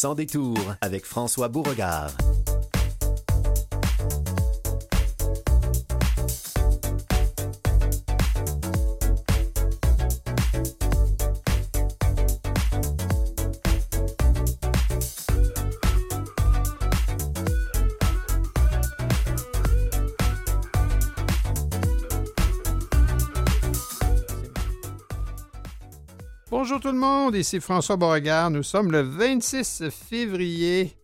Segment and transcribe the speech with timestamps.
[0.00, 2.10] Sans détour avec François Beauregard.
[26.80, 28.50] Bonjour tout le monde, ici François Beauregard.
[28.50, 30.96] Nous sommes le 26 février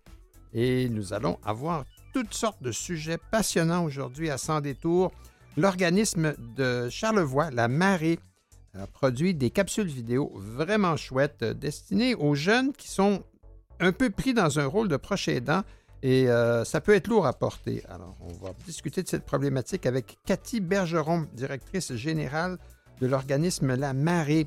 [0.54, 5.12] et nous allons avoir toutes sortes de sujets passionnants aujourd'hui à Sans détour.
[5.58, 8.18] L'organisme de Charlevoix, la Marée,
[8.72, 13.22] a produit des capsules vidéo vraiment chouettes euh, destinées aux jeunes qui sont
[13.78, 15.62] un peu pris dans un rôle de proche aidant
[16.02, 17.82] et euh, ça peut être lourd à porter.
[17.90, 22.56] Alors, on va discuter de cette problématique avec Cathy Bergeron, directrice générale
[23.02, 24.46] de l'organisme La Marée.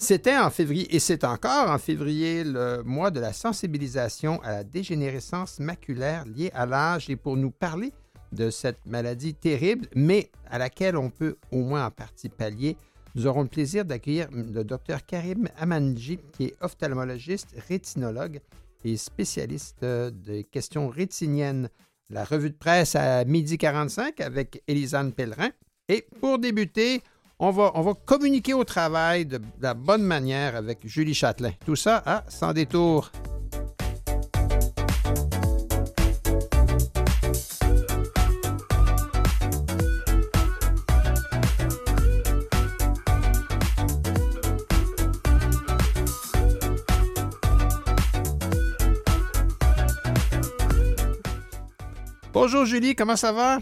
[0.00, 4.64] C'était en février, et c'est encore en février, le mois de la sensibilisation à la
[4.64, 7.10] dégénérescence maculaire liée à l'âge.
[7.10, 7.92] Et pour nous parler
[8.30, 12.76] de cette maladie terrible, mais à laquelle on peut au moins en partie pallier,
[13.16, 18.40] nous aurons le plaisir d'accueillir le docteur Karim Amanji, qui est ophtalmologiste, rétinologue
[18.84, 21.68] et spécialiste des questions rétiniennes.
[22.08, 25.50] La revue de presse à midi 45 avec Élisane Pellerin.
[25.88, 27.02] Et pour débuter,
[27.38, 31.52] on va, communiquer au travail de, la bonne manière avec Julie Châtelain.
[31.64, 33.10] Tout ça à Sans détour.
[52.32, 53.58] Bonjour Julie, comment ça va?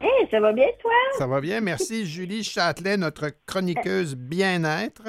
[0.00, 0.92] Hey, ça va bien, toi?
[1.18, 2.06] Ça va bien, merci.
[2.06, 5.02] Julie Châtelet, notre chroniqueuse bien-être.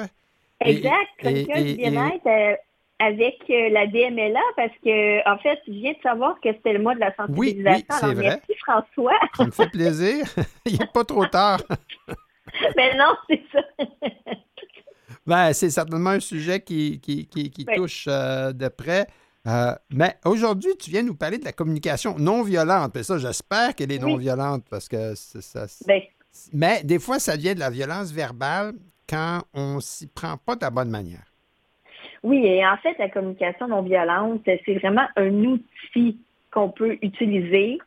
[0.60, 2.54] Exact, chroniqueuse bien-être euh,
[2.98, 6.80] avec euh, la DMLA, parce que, en fait, je viens de savoir que c'était le
[6.80, 7.86] mois de la sensibilisation.
[7.90, 8.40] Oui, c'est vrai.
[8.48, 9.18] Merci, François.
[9.36, 10.26] Ça me fait plaisir.
[10.66, 11.60] Il n'est pas trop tard.
[12.76, 13.60] Mais non, c'est ça.
[15.26, 19.06] ben, c'est certainement un sujet qui, qui, qui, touche euh, de près.
[19.46, 22.96] Euh, mais aujourd'hui, tu viens nous parler de la communication non violente.
[22.96, 25.66] Et ça, j'espère qu'elle est non violente parce que ça.
[25.86, 26.02] Ben.
[26.52, 28.74] Mais des fois, ça devient de la violence verbale
[29.08, 31.24] quand on s'y prend pas de la bonne manière.
[32.22, 36.18] Oui, et en fait, la communication non violente, c'est vraiment un outil
[36.52, 37.78] qu'on peut utiliser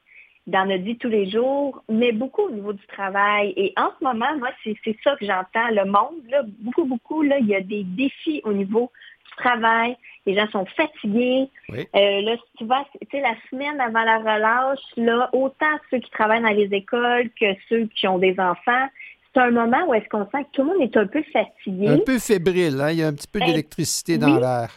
[0.47, 3.53] dans notre vie tous les jours, mais beaucoup au niveau du travail.
[3.55, 5.69] Et en ce moment, moi, c'est ça que j'entends.
[5.71, 8.91] Le monde, là, beaucoup, beaucoup, là, il y a des défis au niveau
[9.37, 11.49] travail, les gens sont fatigués.
[11.71, 15.99] Euh, là, si tu vas, tu sais, la semaine avant la relâche, là, autant ceux
[15.99, 18.87] qui travaillent dans les écoles que ceux qui ont des enfants,
[19.33, 21.89] c'est un moment où est-ce qu'on sent que tout le monde est un peu fatigué.
[21.89, 22.91] Un peu fébrile, hein?
[22.91, 24.69] Il y a un petit peu ben, d'électricité dans l'air.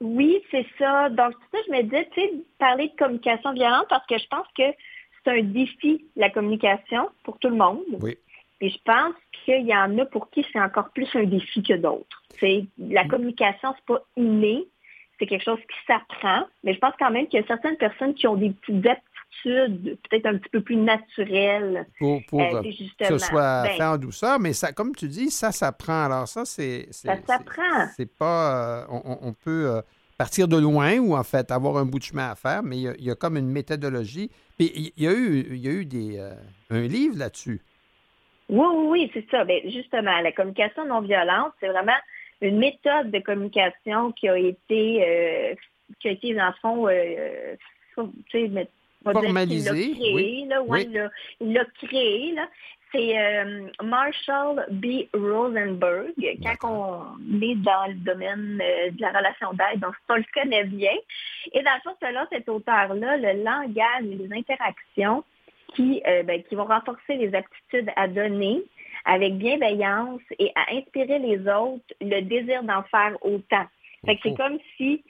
[0.00, 1.08] Oui, c'est ça.
[1.10, 4.46] Donc, ça, je me dis, tu sais, parler de communication violente parce que je pense
[4.56, 4.62] que
[5.24, 7.80] c'est un défi, la communication, pour tout le monde.
[8.00, 8.16] Oui.
[8.60, 11.74] Et je pense qu'il y en a pour qui c'est encore plus un défi que
[11.74, 12.22] d'autres.
[12.40, 13.08] C'est la mm.
[13.08, 14.66] communication, c'est pas inné,
[15.18, 16.46] c'est quelque chose qui s'apprend.
[16.64, 19.06] Mais je pense quand même qu'il y a certaines personnes qui ont des petites aptitudes
[19.42, 21.86] peut-être un petit peu plus naturelles.
[21.98, 25.52] Pour, euh, que ce soit ben fait en douceur, mais ça, comme tu dis, ça
[25.52, 26.04] s'apprend.
[26.04, 26.88] Alors ça, c'est...
[26.90, 27.86] Ça s'apprend.
[27.96, 28.82] C'est pas...
[28.82, 29.82] Euh, on, peut euh,
[30.18, 33.04] partir de loin ou en fait avoir un bout de chemin à faire, mais il
[33.04, 34.30] y a, comme une méthodologie.
[34.58, 36.18] Puis il y a eu, il y a eu des,
[36.70, 37.60] un livre là-dessus.
[38.48, 39.44] Oui, oui, oui, c'est ça.
[39.44, 41.96] Ben, justement, la communication non violente, c'est vraiment
[42.40, 45.54] une méthode de communication qui a été, euh,
[46.00, 47.56] qui a été dans le fond, euh,
[48.30, 48.68] tu sais,
[49.02, 49.94] formalisée.
[49.98, 52.48] Il l'a créé, là, il l'a créé, là.
[52.92, 55.08] C'est euh, Marshall B.
[55.12, 56.14] Rosenberg.
[56.42, 60.94] Quand on est dans le domaine de la relation d'aide, donc on le connaît bien.
[61.52, 65.24] Et dans le fond, selon cet auteur-là, le langage et les interactions
[65.76, 68.62] qui, euh, ben, qui vont renforcer les aptitudes à donner
[69.04, 73.66] avec bienveillance et à inspirer les autres le désir d'en faire autant.
[74.04, 75.04] Fait que c'est comme si,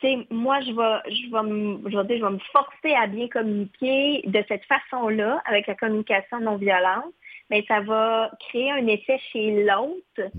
[0.00, 3.06] tu sais, moi, je vais, je vais, me, je vais, je vais me forcer à
[3.06, 7.14] bien communiquer de cette façon-là, avec la communication non violente,
[7.50, 10.30] mais ça va créer un effet chez l'autre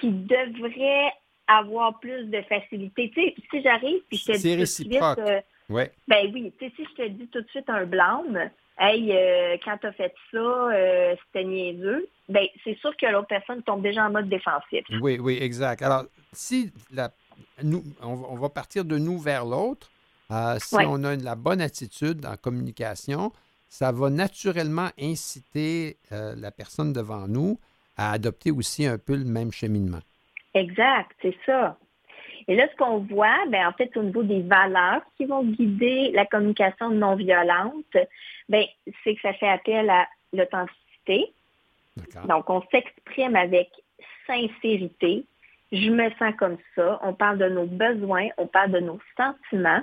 [0.00, 1.12] qui devrait
[1.46, 3.10] avoir plus de facilité.
[3.14, 5.90] Tu sais, si j'arrive puis je te dis tout de suite, euh, ouais.
[6.06, 9.56] ben oui, tu sais, si je te dis tout de suite un blâme, Hey, euh,
[9.64, 13.82] quand tu as fait ça, euh, c'était niaiseux, ben, c'est sûr que l'autre personne tombe
[13.82, 14.84] déjà en mode défensif.
[15.00, 15.82] Oui, oui, exact.
[15.82, 17.10] Alors, si la,
[17.64, 19.90] nous, on, va partir de nous vers l'autre,
[20.30, 23.32] euh, si on a la bonne attitude en communication,
[23.68, 27.58] ça va naturellement inciter la personne devant nous
[27.96, 30.00] à adopter aussi un peu le même cheminement.
[30.54, 31.76] Exact, c'est ça.
[32.48, 36.10] Et là, ce qu'on voit, ben, en fait, au niveau des valeurs qui vont guider
[36.14, 37.94] la communication non violente,
[38.48, 38.64] ben,
[39.04, 41.32] c'est que ça fait appel à l'authenticité.
[42.26, 43.68] Donc, on s'exprime avec
[44.26, 45.24] sincérité.
[45.72, 46.98] Je me sens comme ça.
[47.02, 49.82] On parle de nos besoins, on parle de nos sentiments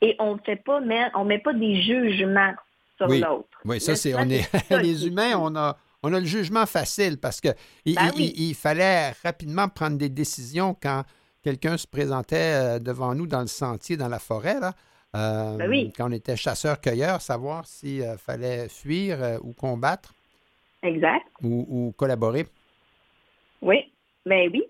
[0.00, 0.80] et on ne fait pas,
[1.14, 2.54] on met pas des jugements
[2.96, 3.60] sur l'autre.
[3.64, 4.50] Oui, ça, c'est, on est,
[4.82, 7.50] les humains, on a, on a le jugement facile parce que
[7.84, 11.04] il, ben fallait rapidement prendre des décisions quand
[11.42, 14.72] quelqu'un se présentait euh, devant nous dans le sentier, dans la forêt, là.
[15.14, 20.14] Euh, ben quand on était chasseur-cueilleur, savoir s'il euh, fallait fuir ou combattre.
[20.82, 21.26] Exact.
[21.42, 22.46] Ou, collaborer.
[23.60, 23.92] Oui,
[24.24, 24.64] ben oui.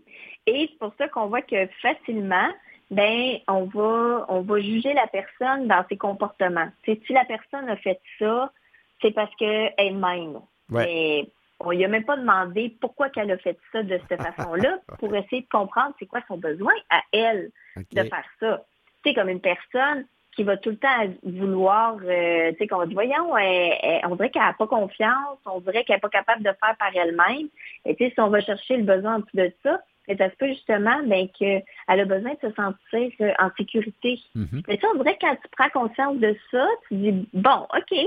[0.49, 2.49] Et c'est pour ça qu'on voit que facilement,
[2.91, 6.69] ben on va on va juger la personne dans ses comportements.
[6.85, 8.53] si la personne a fait ça,
[9.01, 10.41] c'est parce qu'elle-même.
[10.69, 11.29] Mais
[11.65, 15.15] on lui a même pas demandé pourquoi qu'elle a fait ça de cette façon-là pour
[15.15, 18.65] essayer de comprendre c'est quoi son besoin à elle de faire ça.
[19.05, 20.89] C'est comme une personne qui va tout le temps
[21.25, 25.85] vouloir, euh, tu sais, qu'on dit, voyons, on dirait qu'elle n'a pas confiance, on dirait
[25.85, 27.49] qu'elle n'est pas capable de faire par elle-même.
[27.85, 30.31] Et tu sais, si on va chercher le besoin en dessous de ça, c'est ça
[30.31, 34.19] se peut justement ben, qu'elle a besoin de se sentir euh, en sécurité.
[34.35, 34.65] Mm-hmm.
[34.67, 37.99] Mais ça, on dirait que quand tu prends conscience de ça, tu dis, bon, OK,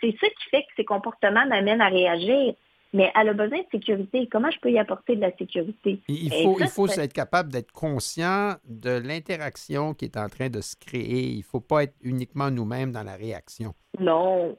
[0.00, 2.54] c'est ça qui fait que ces comportements m'amènent à réagir
[2.96, 4.26] mais elle a besoin de sécurité.
[4.32, 6.00] Comment je peux y apporter de la sécurité?
[6.08, 10.62] Il faut, il faut être capable d'être conscient de l'interaction qui est en train de
[10.62, 11.24] se créer.
[11.24, 13.74] Il ne faut pas être uniquement nous-mêmes dans la réaction.
[14.00, 14.56] Non.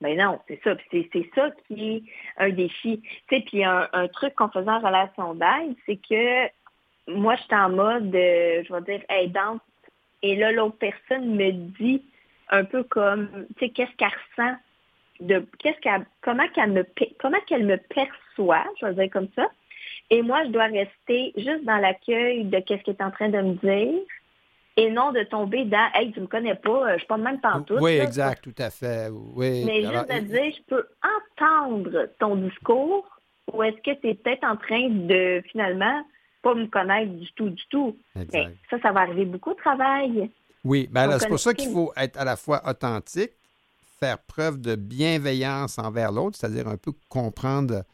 [0.00, 0.76] Mais ben non, c'est ça.
[0.92, 2.02] C'est ça qui est
[2.36, 3.02] un défi.
[3.02, 6.46] Tu sais, puis un, truc qu'on faisait en relation d'aide, c'est que
[7.08, 9.62] moi, j'étais en mode, euh, je vais dire, aidante.
[10.22, 12.04] Et là, l'autre personne me dit
[12.50, 14.56] un peu comme, tu sais, qu'est-ce qu'elle ressent?
[15.20, 16.84] De qu'est-ce qu'elle, comment qu'elle me,
[17.20, 19.48] comment qu'elle me perçoit, je vais dire comme ça.
[20.10, 23.40] Et moi, je dois rester juste dans l'accueil de qu'est-ce qu'elle est en train de
[23.40, 24.00] me dire
[24.76, 27.22] et non de tomber dans Hey, tu me connais pas, euh, je suis pas de
[27.22, 27.80] même pantoute.
[27.80, 29.08] Oui, exact, tout à fait.
[29.10, 29.64] Oui.
[29.64, 30.86] Mais juste de dire, je peux
[31.36, 33.06] entendre ton discours
[33.52, 36.02] ou est-ce que tu es peut-être en train de finalement
[36.42, 37.96] pas me connaître du tout, du tout.
[38.18, 38.54] Exact.
[38.70, 40.30] ça, ça va arriver beaucoup de travail.
[40.64, 43.32] Oui, ben c'est pour ça qu'il faut être à la fois authentique,
[44.00, 47.84] faire preuve de bienveillance envers l'autre, c'est-à-dire un peu comprendre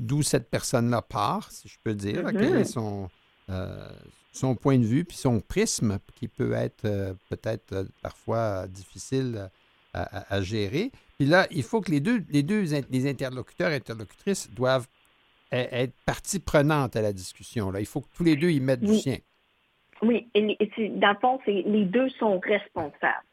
[0.00, 2.64] d'où cette personne-là part, si je peux dire, quel est mm-hmm.
[2.64, 3.10] son,
[3.50, 3.88] euh,
[4.32, 9.50] son point de vue, puis son prisme, qui peut être euh, peut-être euh, parfois difficile
[9.94, 10.90] à, gérer.
[11.18, 14.86] Puis là, il faut que les deux, les deux les interlocuteurs et interlocutrices doivent
[15.52, 17.70] e-, être partie prenante à la discussion.
[17.70, 17.78] Là.
[17.78, 19.18] Il faut que tous les deux y mettent du sien.
[20.00, 20.40] Oui, et,
[20.96, 23.26] dans le fond, les deux sont responsables.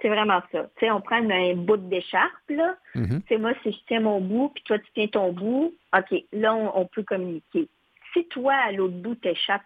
[0.00, 0.64] C'est vraiment ça.
[0.76, 2.76] Tu sais, on prend un bout d'écharpe, là.
[2.94, 3.38] Mm-hmm.
[3.38, 6.86] moi, si je tiens mon bout, puis toi, tu tiens ton bout, OK, là, on,
[6.86, 7.68] peut communiquer.
[8.12, 9.62] Si toi, à l'autre bout, t'échappes,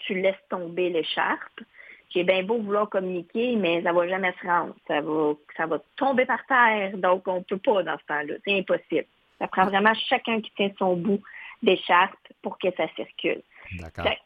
[0.00, 1.60] tu laisses tomber l'écharpe,
[2.10, 4.74] j'ai bien beau vouloir communiquer, mais ça va jamais se rendre.
[4.88, 8.34] Ça va, ça va tomber par terre, donc on ne peut pas dans ce temps-là.
[8.44, 9.06] C'est impossible.
[9.38, 11.20] Ça prend vraiment chacun qui tient son bout
[11.62, 13.42] d'écharpe pour que ça circule.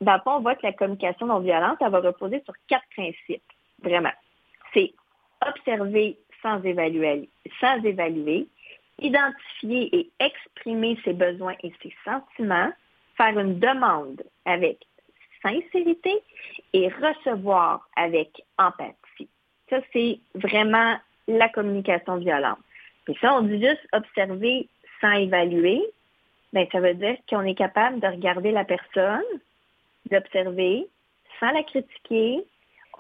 [0.01, 2.87] Dans le fond, on voit que la communication non violente, elle va reposer sur quatre
[2.95, 3.43] principes.
[3.83, 4.13] Vraiment.
[4.75, 4.93] C'est
[5.47, 7.29] observer sans évaluer,
[9.01, 12.71] identifier et exprimer ses besoins et ses sentiments,
[13.17, 14.79] faire une demande avec
[15.43, 16.23] sincérité
[16.73, 19.29] et recevoir avec empathie.
[19.69, 20.97] Ça, c'est vraiment
[21.29, 22.59] la communication violente.
[23.05, 24.69] Puis ça, on dit juste observer
[25.01, 25.83] sans évaluer.
[26.53, 29.23] Bien, ça veut dire qu'on est capable de regarder la personne,
[30.11, 30.87] d'observer
[31.39, 32.45] sans la critiquer,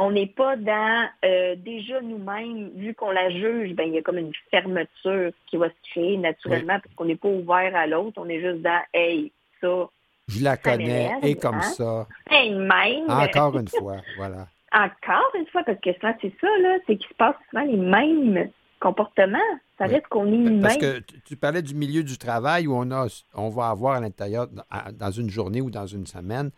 [0.00, 4.02] on n'est pas dans euh, déjà nous-mêmes, vu qu'on la juge, ben il y a
[4.02, 8.14] comme une fermeture qui va se créer naturellement parce qu'on n'est pas ouvert à l'autre.
[8.16, 9.30] On est juste dans Hey,
[9.61, 9.90] ça.
[10.26, 11.61] Je la connais et comme hein?
[11.61, 12.07] ça.
[12.30, 13.11] même.
[13.11, 14.49] Encore une fois, voilà.
[14.73, 17.76] Encore une fois, parce que ça, c'est ça, là, c'est qu'il se passe souvent les
[17.76, 19.38] mêmes comportements.
[19.76, 20.62] Ça reste qu'on est humain.
[20.62, 24.00] Parce que tu parlais du milieu du travail où on a on va avoir à
[24.00, 24.47] l'intérieur,
[24.95, 26.50] dans une journée ou dans une semaine,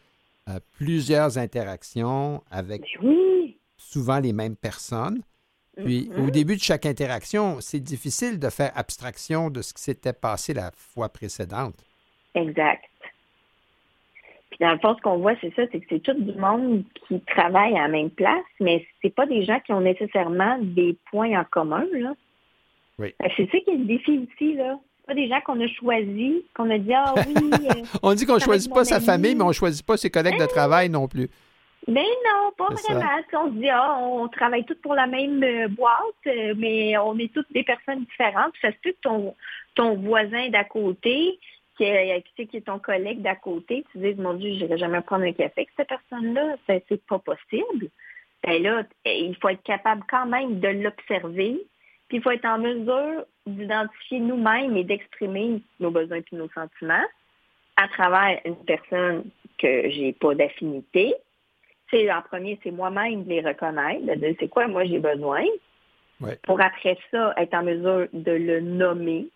[0.52, 2.82] euh, plusieurs interactions avec
[3.76, 5.22] souvent les mêmes personnes.
[5.76, 6.30] Puis au mm-hmm.
[6.30, 10.70] début de chaque interaction, c'est difficile de faire abstraction de ce qui s'était passé la
[10.72, 11.74] fois précédente.
[12.34, 12.84] Exact.
[14.50, 16.84] Puis dans le fond, ce qu'on voit, c'est ça, c'est que c'est tout le monde
[17.08, 20.94] qui travaille à la même place, mais c'est pas des gens qui ont nécessairement des
[21.10, 22.12] points en commun, là.
[22.98, 23.14] Oui.
[23.36, 26.70] C'est ça qui est le défi aussi, là pas des gens qu'on a choisis, qu'on
[26.70, 27.34] a dit, ah oui.
[27.52, 30.10] Euh, on dit qu'on ne choisit pas sa famille, mais on ne choisit pas ses
[30.10, 30.48] collègues de hein?
[30.48, 31.28] travail non plus.
[31.88, 33.06] Mais non, pas vraiment.
[33.32, 37.18] On se dit, ah, on travaille tous pour la même euh, boîte, euh, mais on
[37.18, 38.52] est toutes des personnes différentes.
[38.62, 39.34] Ça se peut que ton,
[39.74, 41.40] ton voisin d'à côté,
[41.76, 41.84] qui
[42.36, 45.24] c'est qui est ton collègue d'à côté, tu dis, mon Dieu, je n'irai jamais prendre
[45.24, 47.88] un café avec cette personne-là, c'est, c'est pas possible.
[48.44, 51.64] Ben là, il faut être capable quand même de l'observer,
[52.12, 57.06] puis il faut être en mesure d'identifier nous-mêmes et d'exprimer nos besoins et nos sentiments
[57.78, 59.24] à travers une personne
[59.56, 61.14] que j'ai pas d'affinité.
[61.90, 65.42] C'est en premier, c'est moi-même de les reconnaître, de dire c'est quoi moi j'ai besoin?
[66.42, 69.28] Pour après ça, être en mesure de le nommer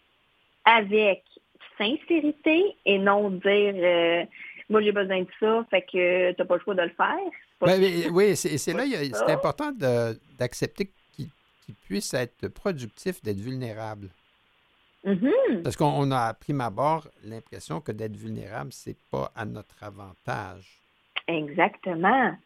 [0.66, 1.25] avec
[1.78, 4.25] sincérité et non dire euh,
[4.68, 8.12] moi j'ai besoin de ça, fait que tu n'as pas le choix de le faire.
[8.12, 9.73] oui, c'est là, c'est important
[10.38, 10.90] d'accepter
[11.66, 14.08] qu'il puisse être productif, d'être vulnérable.
[15.04, 15.62] Mm-hmm.
[15.62, 20.80] Parce qu'on a, à prime abord, l'impression que d'être vulnérable, c'est pas à notre avantage.
[21.28, 22.37] Exactement.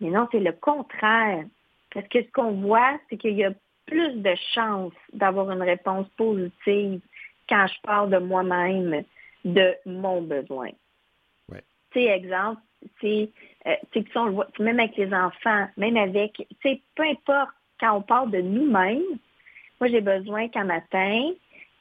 [0.00, 1.44] Mais non, c'est le contraire.
[1.92, 3.52] Parce que ce qu'on voit, c'est qu'il y a
[3.86, 7.00] plus de chances d'avoir une réponse positive
[7.48, 9.04] quand je parle de moi-même,
[9.44, 10.70] de mon besoin.
[11.48, 11.62] Ouais.
[11.92, 12.60] Tu sais, exemple,
[13.00, 13.30] c'est
[13.66, 18.30] euh, que même avec les enfants, même avec, tu sais, peu importe, quand on parle
[18.30, 19.02] de nous-mêmes,
[19.80, 21.30] moi j'ai besoin qu'un matin,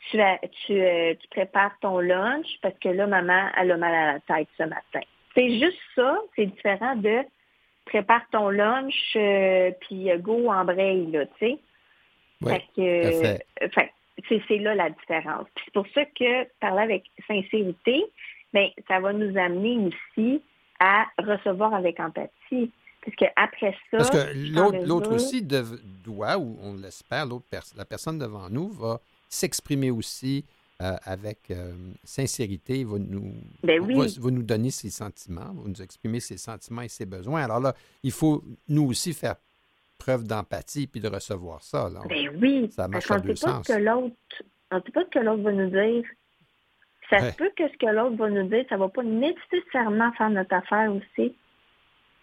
[0.10, 0.18] tu,
[0.66, 4.20] tu, euh, tu prépares ton lunch parce que là, maman, elle a mal à la
[4.22, 5.02] tête ce matin.
[5.36, 7.24] C'est juste ça, c'est différent de
[7.86, 11.58] prépare ton lunch, euh, puis go embraye, là, tu sais.
[12.42, 12.52] Oui,
[13.74, 13.92] fait
[14.28, 15.48] c'est là la différence.
[15.64, 18.04] C'est pour ça que parler avec sincérité,
[18.54, 20.42] bien, ça va nous amener aussi
[20.80, 22.72] à recevoir avec empathie.
[23.08, 23.98] Parce qu'après ça.
[23.98, 27.26] Parce que l'autre aussi doit, ou on l'espère,
[27.76, 29.00] la personne devant nous va
[29.30, 30.44] s'exprimer aussi
[30.82, 31.74] euh, avec euh,
[32.04, 33.34] sincérité, va nous,
[33.64, 37.44] ben va, nous donner ses sentiments, va nous exprimer ses sentiments et ses besoins.
[37.44, 37.74] Alors là,
[38.04, 39.36] il faut nous aussi faire
[39.98, 41.90] preuve d'empathie puis de recevoir ça.
[41.90, 42.02] Là.
[42.10, 44.16] Ben oui, ça marche parce qu'on ne sait pas ce que l'autre,
[44.72, 46.04] on sait pas ce que l'autre va nous dire.
[47.10, 50.12] Ça se peut que ce que l'autre va nous dire, ça ne va pas nécessairement
[50.12, 51.34] faire notre affaire aussi.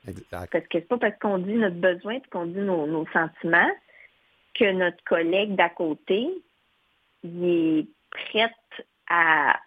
[0.06, 0.52] Exact.
[0.52, 3.70] Parce que c'est pas parce qu'on dit notre besoin et qu'on dit nos, sentiments
[4.54, 6.28] que notre collègue d'à côté
[7.22, 8.52] il est prêt
[9.08, 9.58] à,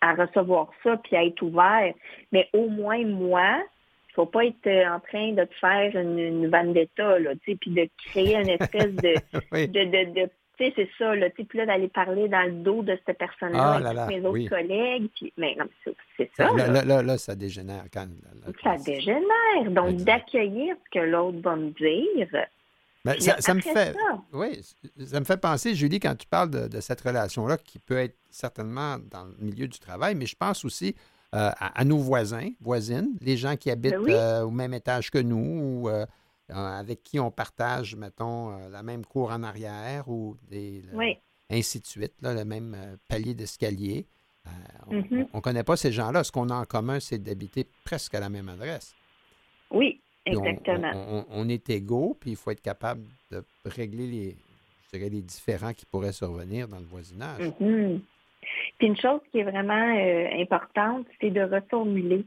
[0.00, 1.92] à recevoir ça puis à être ouvert.
[2.32, 3.62] Mais au moins moi,
[4.08, 7.50] il faut pas être euh, en train de te faire une, une vendetta, là, tu
[7.50, 9.14] sais, puis de créer une espèce de,
[9.66, 12.98] de, de, tu sais, c'est ça, là, puis là, d'aller parler dans le dos de
[13.06, 15.66] cette personne-là ah, avec mes autres collègues, puis, mais non,
[16.16, 16.52] c'est ça.
[16.52, 18.06] Là, là, là, ça dégénère quand...
[18.62, 22.28] ça dégénère, donc d'accueillir ce que l'autre va me dire.
[23.04, 23.94] Ben, ça, ça, me fait,
[24.32, 24.62] oui,
[25.04, 28.16] ça me fait penser, Julie, quand tu parles de, de cette relation-là, qui peut être
[28.30, 30.94] certainement dans le milieu du travail, mais je pense aussi
[31.34, 35.18] euh, à, nos voisins, voisines, les gens qui habitent ben euh, au même étage que
[35.18, 36.06] nous ou euh,
[36.48, 40.82] avec qui on partage, mettons, la même cour en arrière ou des,
[41.50, 42.76] ainsi de suite, le même
[43.08, 44.06] palier d'escalier.
[44.88, 45.40] on ne mm-hmm.
[45.40, 46.24] connaît pas ces gens-là.
[46.24, 48.94] Ce qu'on a en commun, c'est d'habiter presque à la même adresse.
[49.70, 51.24] Oui, exactement.
[51.30, 54.36] On, est égaux, puis il faut être capable de régler les,
[54.92, 57.40] les différends qui pourraient survenir dans le voisinage.
[57.40, 58.00] Mm-hmm.
[58.78, 62.24] Puis une chose qui est vraiment euh, importante, c'est de reformuler.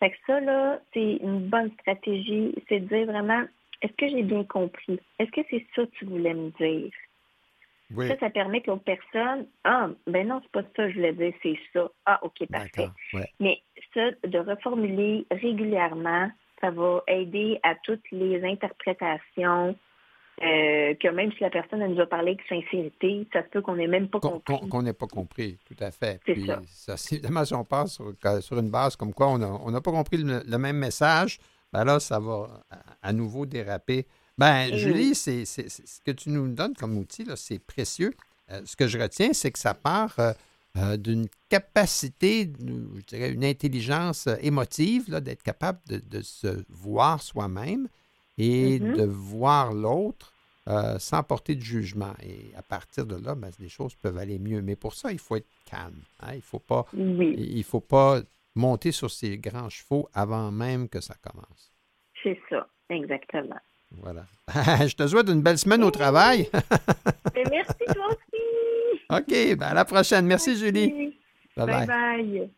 [0.00, 2.54] Fait que ça, là, c'est une bonne stratégie.
[2.68, 3.44] C'est de dire vraiment,
[3.82, 5.00] est-ce que j'ai bien compris?
[5.18, 6.90] Est-ce que c'est ça que tu voulais me dire?
[7.96, 11.14] Ça, ça permet que l'autre personne, ah, ben non, c'est pas ça que je voulais
[11.14, 11.90] dire, c'est ça.
[12.04, 12.88] Ah, OK, parfait.
[13.40, 13.62] Mais
[13.94, 16.30] ça, de reformuler régulièrement,
[16.60, 19.74] ça va aider à toutes les interprétations,
[20.42, 23.62] euh, que même si la personne elle nous a parlé avec sincérité, ça se peut
[23.62, 24.68] qu'on n'ait même pas compris.
[24.68, 26.20] Qu'on n'ait pas compris, tout à fait.
[26.24, 26.94] Puis, ça.
[27.12, 28.02] évidemment, si on passe
[28.40, 31.38] sur, une base comme quoi on n'a pas compris le, même message,
[31.72, 32.64] ben là, ça va
[33.02, 34.06] à, nouveau déraper.
[34.36, 38.14] Ben, Julie, c'est, ce que tu nous donnes comme outil, c'est précieux.
[38.50, 40.14] Euh, ce que je retiens, c'est que ça part
[40.76, 47.88] euh, d'une capacité, je dirais une intelligence émotive, d'être capable de, se voir soi-même
[48.38, 48.96] et mm-hmm.
[48.96, 50.32] de voir l'autre
[50.68, 52.12] euh, sans porter de jugement.
[52.22, 54.60] Et à partir de là, ben, les choses peuvent aller mieux.
[54.60, 56.02] Mais pour ça, il faut être calme.
[56.20, 56.32] Hein.
[56.32, 58.20] Il ne faut, pas, il faut pas
[58.58, 61.72] monter sur ses grands chevaux avant même que ça commence.
[62.22, 63.60] C'est ça, exactement.
[63.90, 64.26] Voilà.
[64.86, 66.48] Je te souhaite une belle semaine au travail.
[67.34, 68.38] merci toi aussi.
[69.10, 70.26] OK, ben à la prochaine.
[70.26, 71.16] Merci, Julie.
[71.56, 71.86] bye.
[71.86, 72.50] bye.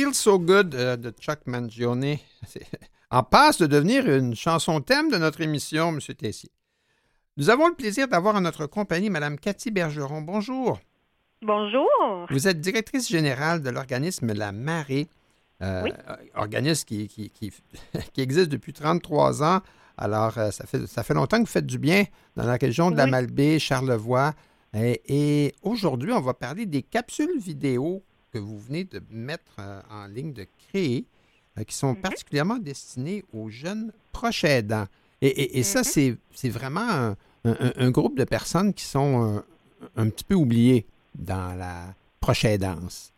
[0.00, 2.16] Feel So Good euh, de Chuck Mangione.
[3.12, 5.98] En passe de devenir une chanson thème de notre émission, M.
[6.16, 6.48] Tessier.
[7.36, 10.22] Nous avons le plaisir d'avoir en notre compagnie Mme Cathy Bergeron.
[10.22, 10.78] Bonjour.
[11.42, 11.88] Bonjour.
[12.30, 15.08] Vous êtes directrice générale de l'organisme La Marée,
[15.60, 15.88] euh,
[16.34, 17.52] organisme qui, qui, qui,
[18.22, 19.60] existe depuis 33 ans.
[19.98, 22.04] Alors, euh, ça, fait, ça fait longtemps que vous faites du bien
[22.36, 24.34] dans la région de la Malbaie, Charlevoix.
[24.72, 29.80] Et, et aujourd'hui, on va parler des capsules vidéo que vous venez de mettre euh,
[29.90, 31.04] en ligne, de créer,
[31.66, 32.00] qui sont mhm.
[32.00, 34.86] particulièrement destinées aux jeunes proches aidants.
[35.20, 36.16] Et, et, ça, mhm.
[36.32, 37.14] c'est vraiment
[37.44, 39.42] un, groupe de personnes qui sont
[39.94, 43.12] un petit peu oubliées dans la prochaine danse.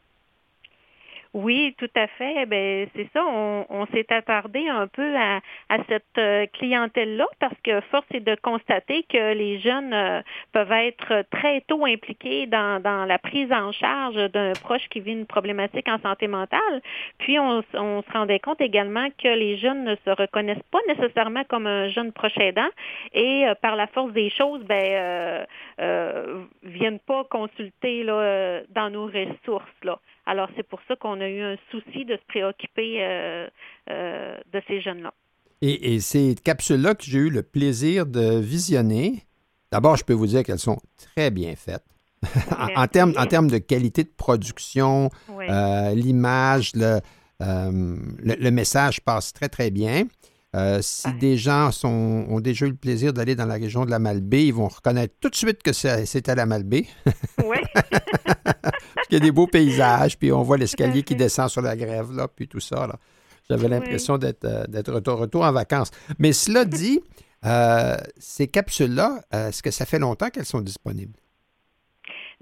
[1.34, 2.44] Oui, tout à fait.
[2.44, 3.24] Ben c'est ça.
[3.24, 5.40] On, s'est attardé un peu à,
[5.88, 10.20] cette euh, clientèle-là parce que force est de constater que les jeunes euh,
[10.52, 15.26] peuvent être très tôt impliqués dans, la prise en charge d'un proche qui vit une
[15.26, 16.82] problématique en santé mentale.
[17.18, 21.66] Puis on, se rendait compte également que les jeunes ne se reconnaissent pas nécessairement comme
[21.66, 22.68] un jeune proche aidant
[23.14, 25.46] et euh, par la force des choses, ben
[25.80, 29.98] euh, viennent pas consulter là, dans nos ressources là.
[30.26, 33.48] Alors, c'est pour ça qu'on a eu un souci de se préoccuper euh,
[33.90, 35.12] euh, de ces jeunes-là.
[35.64, 39.24] Et, ces capsules-là que j'ai eu le plaisir de visionner,
[39.70, 41.84] d'abord, je peux vous dire qu'elles sont très bien faites.
[42.76, 47.00] en, termes, en termes de qualité de production, euh, l'image, le,
[47.40, 50.04] le, message passe très, très bien.
[50.80, 54.00] si des gens sont, ont déjà eu le plaisir d'aller dans la région de la
[54.00, 56.86] Malbaie, ils vont reconnaître tout de suite que c'est à la Malbaie.
[57.44, 57.58] Oui.
[59.12, 62.12] Il y a des beaux paysages, puis on voit l'escalier qui descend sur la grève,
[62.12, 62.86] là, puis tout ça.
[62.86, 62.98] Là.
[63.46, 65.90] J'avais l'impression d'être, euh, d'être retour, retour, en vacances.
[66.18, 66.98] Mais cela dit,
[67.44, 71.12] euh, ces capsules-là, euh, est-ce que ça fait longtemps qu'elles sont disponibles?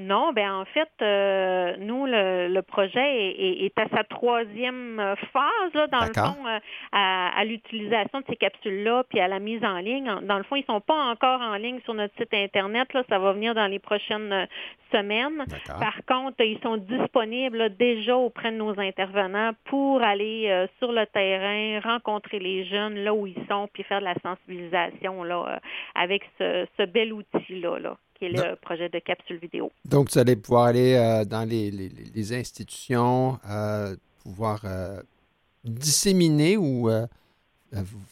[0.01, 5.89] Non, ben en fait, euh, nous, le, projet est, à sa troisième euh, phase, là,
[5.89, 6.59] dans le fond, euh,
[6.93, 10.11] à, l'utilisation de ces capsules-là, puis à la mise en ligne.
[10.23, 12.91] Dans le fond, ils ne sont pas encore en ligne sur notre site Internet.
[12.95, 14.49] Là, ça va venir dans les prochaines
[14.91, 15.45] semaines.
[15.67, 21.79] Par contre, ils sont disponibles déjà auprès de nos intervenants pour aller sur le terrain,
[21.81, 25.61] rencontrer les jeunes là où ils sont, puis faire de la sensibilisation là,
[25.95, 27.79] avec ce, ce bel outil-là.
[27.79, 29.73] Là qui est le projet de capsule vidéo.
[29.87, 35.01] Donc, vous allez pouvoir aller euh, dans les, institutions, euh, pouvoir euh,
[35.65, 36.91] disséminer ou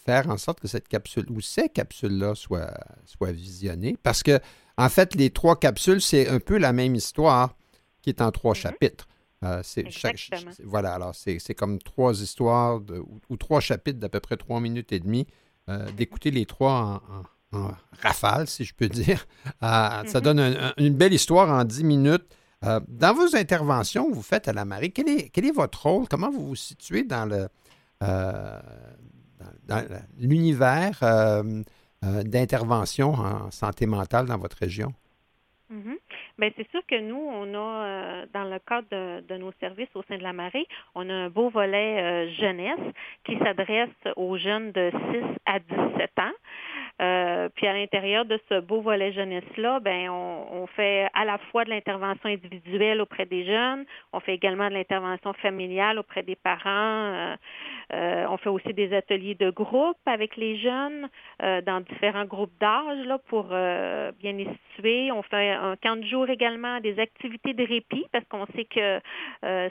[0.05, 2.73] faire en sorte que cette capsule ou ces capsules-là soient,
[3.05, 3.97] soient visionnées.
[4.03, 4.40] Parce que,
[4.79, 7.55] en fait, les trois capsules, c'est un peu la même histoire
[8.01, 8.57] qui est en trois mm-hmm.
[8.57, 9.09] chapitres.
[9.62, 9.85] c'est
[10.64, 12.81] voilà, alors c'est comme trois histoires
[13.29, 15.27] ou, trois chapitres d'à peu près trois minutes et demie.
[15.99, 19.26] D'écouter les trois en en rafale, si je peux dire.
[19.62, 20.20] Euh, ça mhm.
[20.20, 22.24] donne une belle histoire en dix minutes.
[22.64, 25.87] Euh, dans vos interventions que vous faites à la marée, quel est, quel est votre
[25.87, 26.08] rôle?
[26.08, 27.48] Comment vous vous situez dans le
[28.02, 28.61] euh,
[29.68, 29.84] dans,
[30.18, 31.00] l'univers
[32.02, 34.92] d'intervention en santé mentale dans votre région?
[35.70, 35.96] Mhm.
[36.38, 40.16] Bien, c'est sûr que nous, on a, dans le cadre de, nos services au sein
[40.16, 44.98] de la marée, on a un beau volet jeunesse qui s'adresse aux jeunes de 6
[45.46, 46.34] à 17 ans.
[47.00, 51.64] Euh, puis à l'intérieur de ce beau volet jeunesse-là, ben on, fait à la fois
[51.64, 56.66] de l'intervention individuelle auprès des jeunes, on fait également de l'intervention familiale auprès des parents,
[56.66, 57.37] euh,
[57.94, 61.08] euh, on fait aussi des ateliers de groupe avec les jeunes
[61.40, 65.11] dans différents groupes d'âge là pour bien les situer.
[65.12, 69.00] On fait un camp de jour également, des activités de répit parce qu'on sait que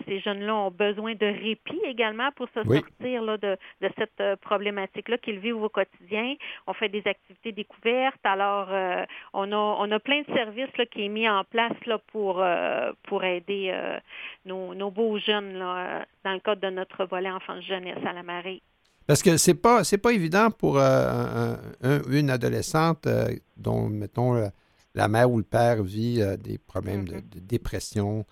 [0.07, 5.17] ces jeunes-là ont besoin de répit également pour se sortir là, de, de cette problématique-là
[5.17, 6.35] qu'ils vivent au quotidien.
[6.65, 7.16] On fait des activités
[7.51, 8.19] découvertes.
[8.23, 9.03] Alors, euh,
[9.33, 12.41] on, a, on a plein de services là, qui est mis en place là, pour,
[12.41, 13.97] euh, pour aider euh,
[14.45, 18.23] nos, nos, beaux jeunes là, dans le cadre de notre volet enfance jeunesse à la
[18.23, 18.61] marée.
[19.05, 23.07] Parce que c'est pas c'est pas évident pour une adolescente
[23.55, 24.51] dont mettons
[24.95, 27.47] la mère ou le père vit des problèmes de, mm-hmm.
[27.47, 28.25] dépression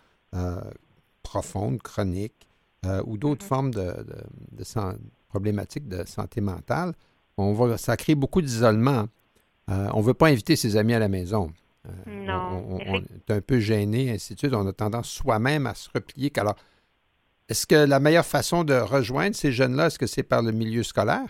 [1.24, 2.50] profonde, chronique,
[3.06, 3.48] ou d'autres mm-hmm.
[3.48, 4.06] formes de,
[4.52, 4.64] de
[5.30, 6.92] problématiques de santé mentale
[7.38, 9.06] on va, ça crée beaucoup d'isolement.
[9.70, 11.52] Euh, on ne veut pas inviter ses amis à la maison.
[11.88, 12.80] Euh, non.
[12.88, 14.54] On, est un peu gêné, ainsi de suite.
[14.54, 16.32] On a tendance soi-même à se replier.
[16.38, 16.56] Alors,
[17.50, 20.84] est-ce que la meilleure façon de rejoindre ces jeunes-là, est-ce que c'est par le milieu
[20.84, 21.28] scolaire?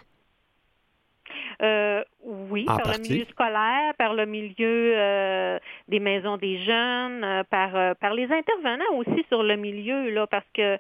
[1.62, 8.14] Euh, oui, par le milieu scolaire, par le milieu des maisons des jeunes, par, par
[8.14, 10.78] les intervenants aussi sur le milieu, là, parce que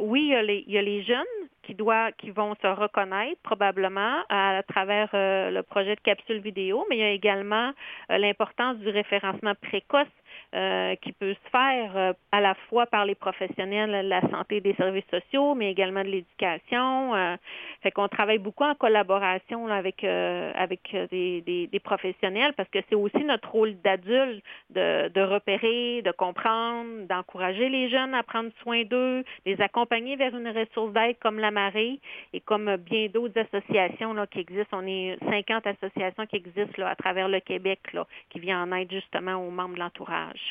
[0.00, 5.08] oui, il y a les jeunes qui, doit, qui vont se reconnaître probablement à, travers
[5.14, 7.72] euh, le projet de capsule vidéo, mais il y a également
[8.10, 10.06] euh, l'importance du référencement précoce
[10.54, 14.58] euh, qui peut se faire euh, à la fois par les professionnels de la santé
[14.58, 17.12] et des services sociaux, mais également de l'éducation.
[17.14, 17.36] Euh,
[17.82, 23.24] fait qu'on travaille beaucoup en collaboration avec avec des, des, professionnels parce que c'est aussi
[23.24, 29.24] notre rôle d'adulte de, de repérer, de comprendre, d'encourager les jeunes à prendre soin d'eux,
[29.44, 31.98] les accompagner vers une ressource d'aide comme la marée
[32.32, 34.78] et comme bien d'autres associations là, qui existent.
[34.78, 38.76] On est 50 associations qui existent là, à travers le Québec là, qui viennent en
[38.76, 40.43] aide justement aux membres de l'entourage.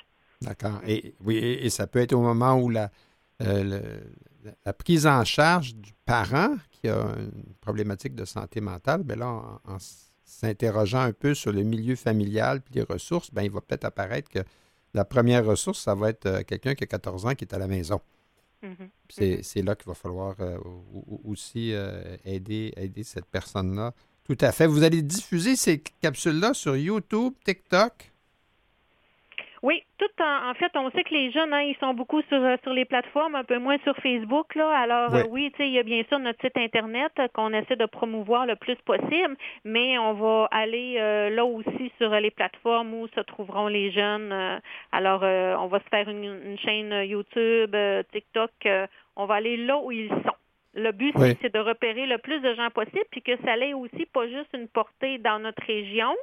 [0.44, 0.82] D'accord.
[0.86, 2.92] Et, oui, et, ça peut être au moment où la,
[3.42, 4.00] euh,
[4.66, 9.28] la prise en charge du parent qui a une problématique de santé mentale, bien là,
[9.28, 9.78] en,
[10.26, 14.30] s'interrogeant un peu sur le milieu familial puis les ressources, bien, il va peut-être apparaître
[14.30, 14.40] que
[14.94, 17.58] la première ressource, ça va être euh, quelqu'un qui a 14 ans qui est à
[17.58, 18.02] la maison.
[18.64, 19.42] Mm-hmm.
[19.42, 20.58] C'est là qu'il va falloir euh,
[21.26, 21.74] aussi
[22.24, 23.94] aider, aider cette personne-là.
[24.24, 24.68] Tout à fait.
[24.68, 28.13] Vous allez diffuser ces capsules-là sur YouTube, TikTok?
[29.64, 32.58] Oui, tout en, fait, on sait que les jeunes, hein, ils sont beaucoup sur, euh,
[32.64, 34.56] sur les plateformes, un peu moins sur Facebook.
[34.56, 34.70] Là.
[34.78, 37.86] Alors euh, oui, il y a bien sûr notre site Internet euh, qu'on essaie de
[37.86, 40.96] promouvoir le plus possible, mais on va aller
[41.32, 44.34] là aussi sur les plateformes où se trouveront les jeunes.
[44.92, 47.74] alors, on va se faire une chaîne YouTube,
[48.12, 48.52] TikTok.
[49.16, 50.33] on va aller là où ils sont.
[50.76, 54.08] Le but, c'est de repérer le plus de gens possible, puis que ça ait aussi
[54.12, 56.16] pas juste une portée dans notre région,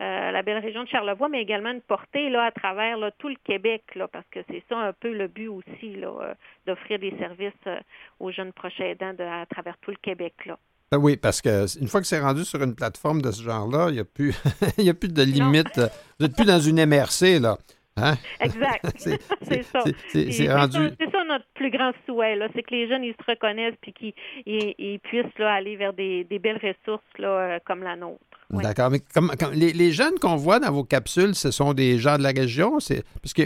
[0.00, 3.36] euh, la belle région de Charlevoix, mais également une portée là, à travers tout le
[3.44, 6.34] Québec, là, parce que c'est ça un peu le but aussi, là, euh,
[6.66, 7.78] d'offrir des services euh,
[8.18, 10.34] aux jeunes proches aidants à travers tout le Québec.
[10.46, 10.58] Là.
[10.90, 13.88] Ah oui, parce que une fois que c'est rendu sur une plateforme de ce genre-là,
[13.90, 14.34] il n'y a, plus,
[14.78, 15.76] a plus de limite.
[15.76, 17.58] Vous n'êtes plus dans une MRC, là.
[18.02, 18.16] Hein?
[18.40, 18.84] Exact.
[18.96, 19.80] c'est ça.
[20.12, 20.78] C'est rendu.
[20.98, 25.00] C'est ça notre plus grand souhait, c'est que les jeunes ils se reconnaissent puis qu'ils
[25.00, 28.20] puissent là, aller vers des, belles ressources là, euh, comme la nôtre.
[28.50, 28.90] D'accord.
[28.90, 32.30] Mais comme, les, jeunes qu'on voit dans vos capsules, ce sont des gens de la
[32.30, 32.80] région?
[32.80, 33.42] C'est, parce que,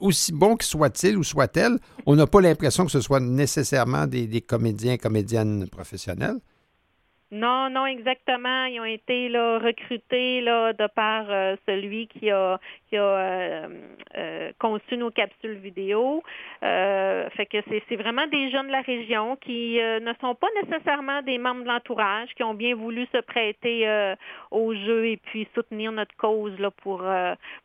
[0.00, 4.26] aussi bon que soit-il ou soit-elle, on n'a pas l'impression que ce soit nécessairement des,
[4.26, 6.38] des comédiens, comédiennes professionnels.
[7.34, 8.66] Non, non, exactement.
[8.66, 13.68] Ils ont été là, recrutés là, de par euh, celui qui a, qui a euh,
[14.16, 16.22] euh, conçu nos capsules vidéo.
[16.62, 21.38] fait que c'est vraiment des jeunes de la région qui ne sont pas nécessairement des
[21.38, 24.14] membres de l'entourage, qui ont bien voulu se prêter
[24.52, 27.02] au jeu et puis soutenir notre cause là, pour,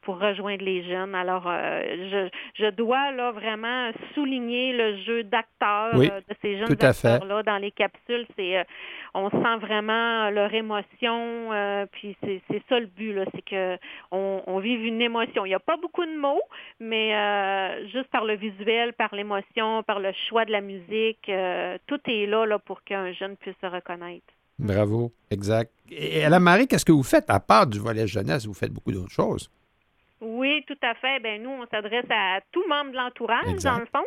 [0.01, 1.13] pour rejoindre les jeunes.
[1.13, 7.57] Alors, je, je dois là, vraiment souligner le jeu d'acteurs de ces jeunes acteurs-là dans
[7.57, 8.25] les capsules.
[8.35, 8.65] C'est
[9.13, 11.53] on sent vraiment leur émotion.
[11.53, 13.77] Euh, puis c'est ça le but, c'est que
[14.11, 15.45] on, vive une émotion.
[15.45, 16.41] Il n'y a pas beaucoup de mots,
[16.79, 21.77] mais euh, juste par le visuel, par l'émotion, par le choix de la musique, euh,
[21.87, 24.25] tout est là, là pour qu'un jeune puisse se reconnaître.
[24.57, 25.71] Bravo, exact.
[25.89, 28.45] Et à la Marie, qu'est-ce que vous faites à part du volet jeunesse?
[28.45, 29.49] Vous faites beaucoup d'autres choses?
[30.21, 31.19] Oui, tout à fait.
[31.21, 34.03] Ben nous, on s'adresse à tout membre de l'entourage, dans le fond,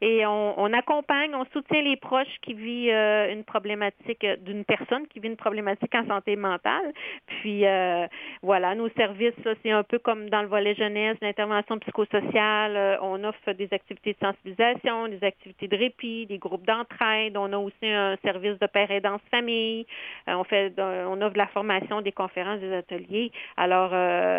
[0.00, 5.08] et on, accompagne, on soutient les proches qui vivent euh, une problématique euh, d'une personne
[5.08, 6.92] qui vit une problématique en santé mentale.
[7.26, 8.06] Puis euh,
[8.42, 12.98] voilà, nos services, c'est un peu comme dans le volet jeunesse, l'intervention psychosociale.
[13.02, 17.36] on offre des activités de sensibilisation, des activités de répit, des groupes d'entraide.
[17.36, 19.86] On a aussi un service de père aidance famille.
[20.28, 23.32] on fait, on offre de la formation, des conférences, des ateliers.
[23.56, 23.90] Alors,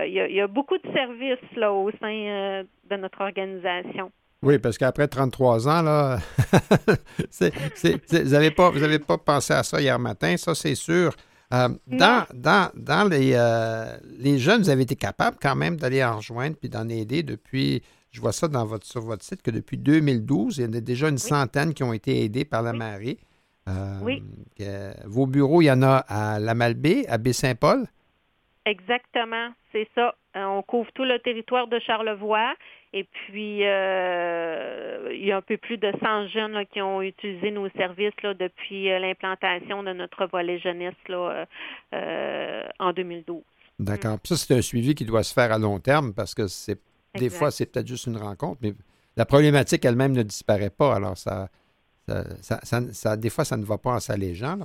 [0.05, 1.08] il y, y a beaucoup de services
[1.55, 4.11] là, au sein euh, de notre organisation.
[4.41, 6.19] Oui, parce qu'après 33 ans, là,
[7.41, 8.71] vous n'avez pas,
[9.05, 11.13] pas pensé à ça hier matin, ça c'est sûr.
[11.51, 16.03] Euh, dans, dans, dans les, euh, les jeunes, vous avez été capable quand même d'aller
[16.03, 19.51] en rejoindre puis d'en aider depuis, je vois ça dans votre, sur votre site, que
[19.51, 22.71] depuis 2012, il y en a déjà une centaine qui ont été aidés par la
[22.71, 23.17] marée.
[24.03, 24.23] oui.
[25.05, 27.87] vos bureaux, il y en a à La Malbaie, à Baie-Saint-Paul?
[28.69, 30.13] Exactement, c'est ça.
[30.35, 32.53] Euh, on couvre tout le territoire de Charlevoix
[32.93, 37.49] et puis euh, il y a un peu plus de 100 jeunes qui ont utilisé
[37.49, 41.47] nos services là, depuis euh, l'implantation de notre volet jeunesse là,
[42.77, 43.41] en 2012.
[43.79, 44.19] D'accord.
[44.23, 46.77] Ça, c'est un suivi qui doit se faire à long terme parce que c'est
[47.15, 48.73] des fois, c'est peut-être juste une rencontre, mais
[49.17, 50.93] la problématique elle-même ne disparaît pas.
[50.93, 51.49] Alors, ça,
[52.41, 54.59] ça, ça, des fois, ça ne va pas en s'allégeant.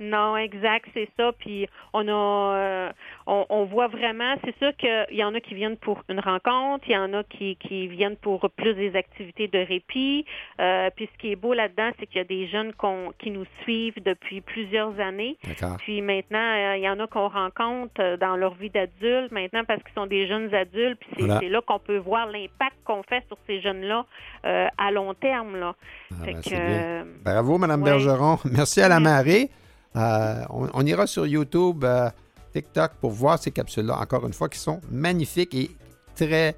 [0.00, 1.32] Non, exact, c'est ça.
[1.32, 2.90] Puis on a, euh,
[3.26, 6.92] on, voit vraiment, c'est sûr qu'il y en a qui viennent pour une rencontre, il
[6.92, 10.24] y en a qui, qui viennent pour plus des activités de répit.
[10.60, 12.72] Euh, puis ce qui est beau là-dedans, c'est qu'il y a des jeunes
[13.18, 15.36] qui nous suivent depuis plusieurs années.
[15.78, 19.82] Puis maintenant, euh, il y en a qu'on rencontre dans leur vie d'adulte maintenant parce
[19.82, 21.00] qu'ils sont des jeunes adultes.
[21.00, 24.06] Puis c'est là qu'on peut voir l'impact qu'on fait sur ces jeunes-là
[24.44, 25.56] à long terme.
[25.56, 25.74] Là.
[26.12, 28.38] Ah, ben, Bravo, Mme Bergeron.
[28.44, 29.50] Merci à la marée.
[29.96, 32.10] Euh, on, ira sur YouTube, euh,
[32.52, 35.70] TikTok pour voir ces capsules-là, encore une fois, qui sont magnifiques et
[36.14, 36.56] très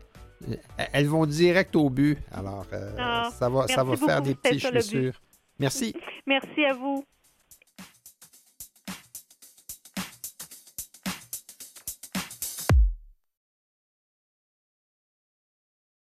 [0.93, 2.19] elles vont direct au but.
[2.33, 2.65] Alors,
[2.99, 5.13] ah, ça va, ça va faire des petits chaussures.
[5.59, 5.95] Merci.
[6.27, 7.05] Merci à vous.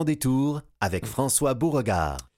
[0.04, 2.31] détour avec François Beauregard.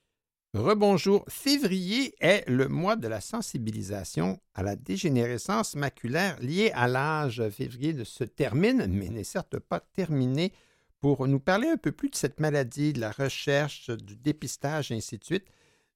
[0.54, 1.26] Rebonjour.
[1.30, 7.42] Février est le mois de la sensibilisation à la dégénérescence maculaire liée à l'âge.
[7.50, 10.54] Février se termine, mais n'est certes pas terminé.
[11.00, 14.96] Pour nous parler un peu plus de cette maladie, de la recherche, du dépistage, et
[14.96, 15.48] ainsi de suite,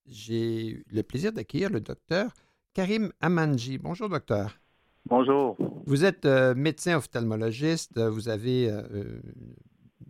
[0.07, 2.31] j'ai le plaisir d'accueillir le docteur
[2.73, 3.77] Karim Amanji.
[3.77, 4.59] Bonjour, docteur.
[5.05, 5.55] Bonjour.
[5.85, 9.21] Vous êtes euh, médecin ophtalmologiste, vous avez euh,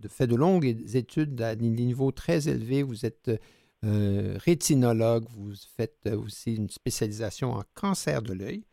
[0.08, 2.82] fait de longues études à des niveaux très élevés.
[2.82, 3.38] Vous êtes euh,
[3.84, 8.64] rétinologue, vous faites aussi une spécialisation en cancer de l'œil,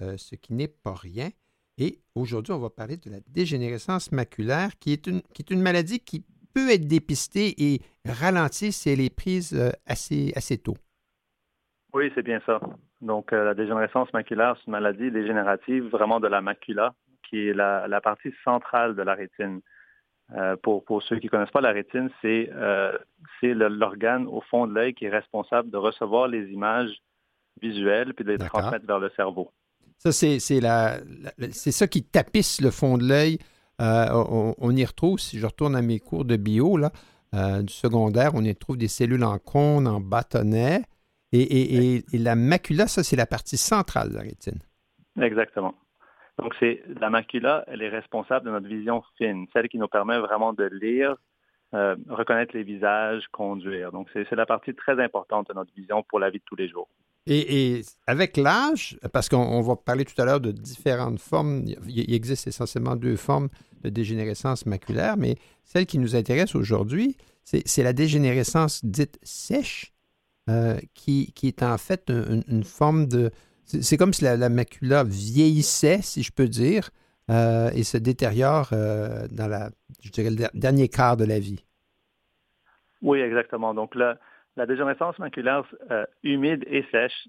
[0.00, 1.28] euh, ce qui n'est pas rien.
[1.78, 6.70] Et aujourd'hui, on va parler de la dégénérescence maculaire, qui est une, maladie qui peut
[6.70, 10.76] être dépistée et ralentie si elle est prise euh, assez, tôt.
[11.94, 12.60] Oui, c'est bien ça.
[13.00, 16.94] Donc, la dégénérescence maculaire, c'est une maladie dégénérative vraiment de la macula,
[17.28, 19.60] qui est la partie centrale de la rétine.
[20.36, 22.96] Euh, pour, ceux qui ne connaissent pas la rétine, c'est euh,
[23.42, 26.90] l'organe au fond de l'œil qui est responsable de recevoir les images
[27.60, 29.50] visuelles puis de les transmettre vers le cerveau.
[29.98, 33.38] Ça, c'est ça qui tapisse le fond de l'œil.
[33.80, 36.90] Euh, on, y retrouve, si je retourne à mes cours de bio, là,
[37.62, 40.82] du secondaire, on y retrouve des cellules en cône, en bâtonnet.
[41.32, 44.58] et la macula, ça, c'est la partie centrale de la rétine.
[45.20, 45.74] Exactement.
[46.38, 50.18] Donc, c'est la macula, elle est responsable de notre vision fine, celle qui nous permet
[50.18, 51.16] vraiment de lire,
[51.74, 53.92] euh, reconnaître les visages, conduire.
[53.92, 56.68] Donc, c'est la partie très importante de notre vision pour la vie de tous les
[56.68, 56.88] jours.
[57.26, 62.48] Et, avec l'âge, parce qu'on va parler tout à l'heure de différentes formes, il, existe
[62.48, 63.48] essentiellement deux formes
[63.84, 69.92] de dégénérescence maculaire, mais celle qui nous intéresse aujourd'hui, c'est la dégénérescence dite sèche,
[70.50, 73.30] euh, qui, est en fait une forme de,
[73.64, 76.90] c'est comme si la, macula vieillissait, si je peux dire,
[77.30, 79.70] euh, et se détériore euh, dans la,
[80.02, 81.64] je dirais, le dernier quart de la vie.
[83.00, 83.74] Oui, exactement.
[83.74, 84.18] Donc, la,
[84.56, 87.28] la dégénérescence maculaire euh, humide et sèche,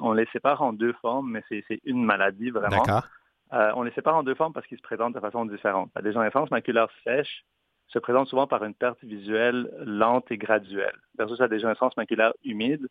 [0.00, 2.82] on les sépare en deux formes, mais c'est, une maladie vraiment.
[2.82, 3.08] D'accord.
[3.50, 5.90] on les sépare en deux formes parce qu'ils se présentent de façon différente.
[5.94, 7.44] La dégénérescence maculaire sèche
[7.88, 12.86] se présente souvent par une perte visuelle lente et graduelle, versus la dégénérescence maculaire humide,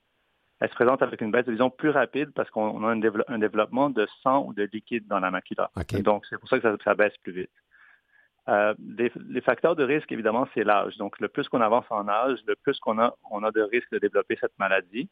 [0.59, 3.89] elle se présente avec une baisse de vision plus rapide parce qu'on a un, développement
[3.89, 5.71] de sang ou de liquide dans la macula.
[6.03, 7.51] Donc, c'est pour ça que ça, baisse plus vite.
[8.49, 10.97] Euh, les, facteurs de risque, évidemment, c'est l'âge.
[10.97, 13.89] Donc, le plus qu'on avance en âge, le plus qu'on a, on a de risque
[13.91, 15.07] de développer cette maladie.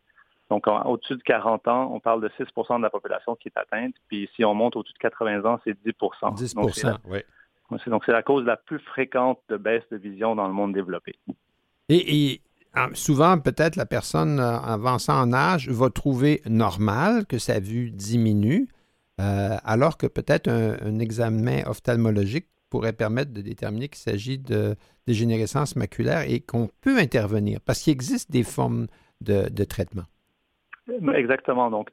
[0.49, 3.93] Donc, au-dessus de 40 ans, on parle de 6% de la population qui est atteinte.
[4.07, 7.19] Puis, si on monte au-dessus de 80 ans, c'est 10 10% oui.
[7.87, 11.15] Donc, c'est la cause la plus fréquente de baisse de vision dans le monde développé.
[11.89, 12.41] Et, et
[12.93, 18.67] souvent, peut-être la personne euh, avançant en âge va trouver normal que sa vue diminue,
[19.19, 24.75] euh, alors que peut-être un, examen ophtalmologique pourrait permettre de déterminer qu'il s'agit de
[25.07, 28.87] dégénérescence maculaire et qu'on peut intervenir, parce qu'il existe des formes
[29.21, 30.03] de, traitement.
[31.15, 31.69] Exactement.
[31.71, 31.89] Donc,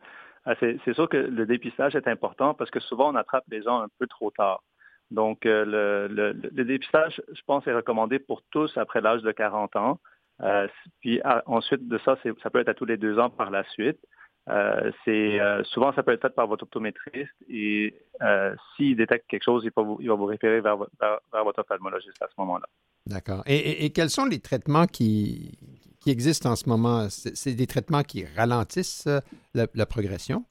[0.47, 3.81] euh, c'est sûr que le dépistage est important parce que souvent on attrape les gens
[3.81, 4.63] un peu trop tard.
[5.11, 10.01] Donc, le dépistage, je pense, est recommandé pour tous après l'âge de 40 ans.
[10.43, 10.67] Euh,
[11.01, 13.65] puis ah, ensuite de ça, ça peut être à tous les deux ans par la
[13.71, 13.99] suite.
[14.51, 17.95] Euh, c'est euh, souvent ça peut être fait par votre optométriste et
[18.77, 22.27] s'il détecte quelque chose, il, va vous, il va vous référer vers, votre ophtalmologiste à
[22.27, 22.67] ce moment-là.
[23.07, 23.43] D'accord.
[23.47, 25.59] Et, quels sont les traitements qui,
[26.01, 27.07] qui existent en ce moment?
[27.09, 29.09] C'est des traitements qui ralentissent
[29.55, 30.45] la, progression?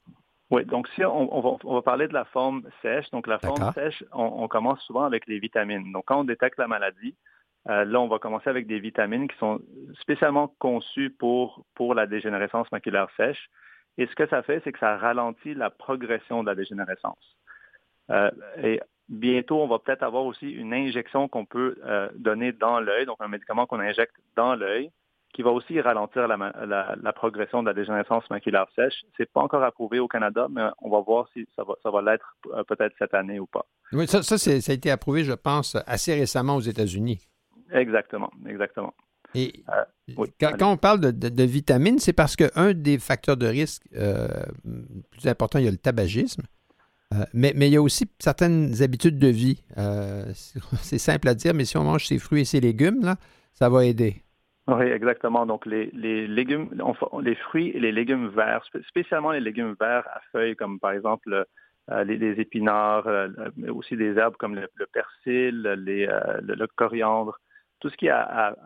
[0.50, 4.46] Oui, donc si on, va, parler de la forme sèche, donc la forme sèche, on,
[4.48, 5.92] commence souvent avec les vitamines.
[5.92, 7.16] Donc quand on détecte la maladie,
[7.68, 9.60] euh, là, on va commencer avec des vitamines qui sont
[10.00, 13.48] spécialement conçues pour, pour la dégénérescence maculaire sèche.
[13.96, 17.36] Et ce que ça fait, c'est que ça ralentit la progression de la dégénérescence.
[18.10, 18.30] Euh,
[18.62, 23.06] et bientôt, on va peut-être avoir aussi une injection qu'on peut euh, donner dans l'œil,
[23.06, 24.90] donc un médicament qu'on injecte dans l'œil,
[25.32, 28.94] qui va aussi ralentir la, progression de la dégénérescence maculaire sèche.
[29.16, 32.36] C'est pas encore approuvé au Canada, mais on va voir si ça va, l'être
[32.68, 33.64] peut-être cette année ou pas.
[33.92, 37.18] Oui, ça, ça a été approuvé, je pense, assez récemment aux États-Unis.
[37.74, 38.94] Exactement, exactement.
[39.34, 44.28] Et euh, quand, on parle de, vitamines, c'est parce qu'un des facteurs de risque euh,
[45.10, 46.42] plus important, il y a le tabagisme,
[47.12, 49.64] euh, mais, mais, il y a aussi certaines habitudes de vie.
[50.82, 53.16] c'est simple à dire, mais si on mange ses fruits et ses légumes, là,
[53.52, 54.22] ça va aider.
[54.66, 55.44] Oui, exactement.
[55.44, 55.90] Donc, les,
[56.26, 56.70] légumes,
[57.20, 61.44] les fruits et les légumes verts, spécialement les légumes verts à feuilles, comme par exemple
[62.04, 63.08] les, épinards,
[63.56, 67.38] mais aussi des herbes comme le, persil, le, le, coriandre,
[67.84, 68.56] tout ce qui est à,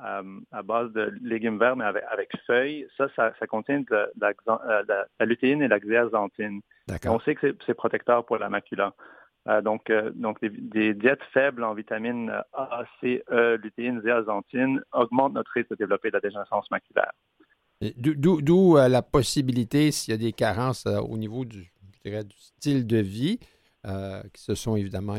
[0.65, 5.81] base de légumes verts, mais avec, feuilles, ça, ça, contient de la, lutéine et la
[5.81, 6.61] xéazantine.
[7.07, 8.95] On sait que c'est protecteur pour la macula.
[9.49, 15.35] Euh, donc, euh, donc des, diètes faibles en vitamines A, C, E, lutéine, zéazantine augmentent
[15.35, 17.11] notre risque de développer de la dégénérescence maculaire.
[17.97, 21.73] D'où euh, la possibilité, s'il y a des carences au niveau du,
[22.05, 23.41] du style de vie,
[23.85, 25.17] qui se sont évidemment,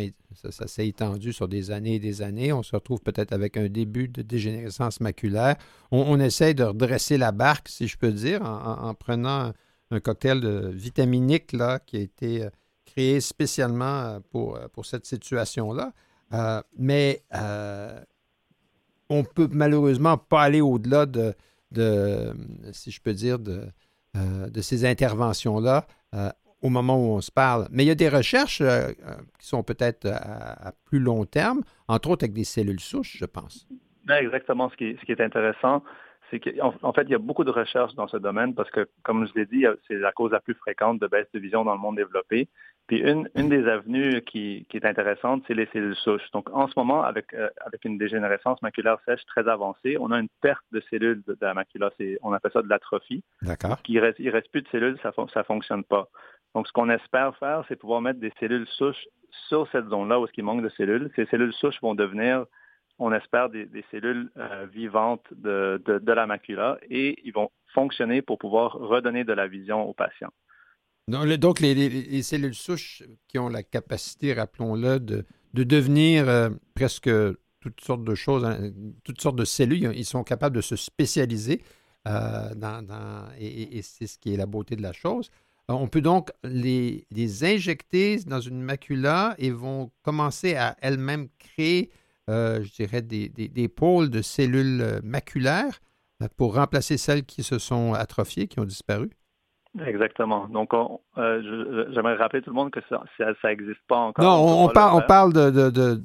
[0.52, 2.54] ça, s'est étendu sur des années et des années.
[2.54, 5.56] On se retrouve peut-être avec un début de dégénérescence maculaire.
[5.92, 9.54] On, essaie de redresser la barque, si je peux dire, en, prenant
[9.92, 12.48] un cocktail de vitaminique là, qui a été
[12.90, 15.94] créé spécialement euh, pour, euh, pour cette situation-là.
[16.34, 17.24] Euh, mais
[19.10, 21.34] on peut malheureusement pas aller au-delà de,
[21.72, 22.34] de,
[22.72, 23.68] si je peux dire, de,
[24.14, 25.88] de ces interventions-là
[26.62, 27.68] au moment où on se parle.
[27.72, 28.62] Mais il y a des recherches
[29.40, 33.68] qui sont peut-être à, plus long terme, entre autres avec des cellules souches, je pense.
[34.10, 34.70] Exactement.
[34.70, 35.84] Ce qui, ce qui est intéressant,
[36.30, 38.88] c'est qu'en en fait, il y a beaucoup de recherches dans ce domaine parce que,
[39.04, 41.74] comme je l'ai dit, c'est la cause la plus fréquente de baisse de vision dans
[41.74, 42.48] le monde développé.
[42.88, 46.32] Puis une, une des avenues qui, qui est intéressante, c'est les cellules souches.
[46.34, 50.20] Donc en ce moment, avec, euh, avec une dégénérescence maculaire sèche très avancée, on a
[50.20, 51.92] une perte de cellules de, la macula.
[52.24, 53.24] On appelle ça de l'atrophie.
[53.44, 53.78] D'accord.
[53.88, 56.10] Il reste, il reste plus de cellules, ça ne fonctionne pas.
[56.56, 59.08] Donc ce qu'on espère faire, c'est pouvoir mettre des cellules souches
[59.48, 61.12] sur cette zone-là où il manque de cellules.
[61.16, 62.46] Ces cellules souches vont devenir
[63.02, 68.22] on espère des, cellules euh, vivantes de, de, de, la macula et ils vont fonctionner
[68.22, 70.34] pour pouvoir redonner de la vision aux patients.
[71.10, 77.10] Donc, les, cellules souches qui ont la capacité, rappelons-le, de, devenir euh, presque
[77.62, 78.72] toutes sortes de choses, hein,
[79.04, 81.64] toutes sortes de cellules, ils sont capables de se spécialiser
[82.08, 82.86] euh, dans,
[83.40, 85.32] et, c'est ce qui est la beauté de la chose.
[85.70, 87.06] Euh, on peut donc les,
[87.44, 91.92] injecter dans une macula et vont commencer à elles-mêmes créer,
[92.28, 95.80] je dirais, des, des, pôles de cellules maculaires
[96.38, 99.10] pour remplacer celles qui se sont atrophiées, qui ont disparu.
[99.86, 100.48] Exactement.
[100.48, 103.04] Donc, euh, j'aimerais rappeler tout le monde que ça
[103.44, 104.26] n'existe pas encore.
[104.26, 106.02] Non, on, parle, on parle de,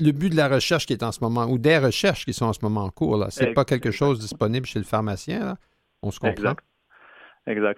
[0.00, 2.46] le but de la recherche qui est en ce moment, ou des recherches qui sont
[2.46, 3.26] en ce moment en cours.
[3.30, 5.56] Ce n'est pas quelque chose disponible chez le pharmacien.
[6.02, 6.52] On se comprend?
[6.52, 6.64] Exact.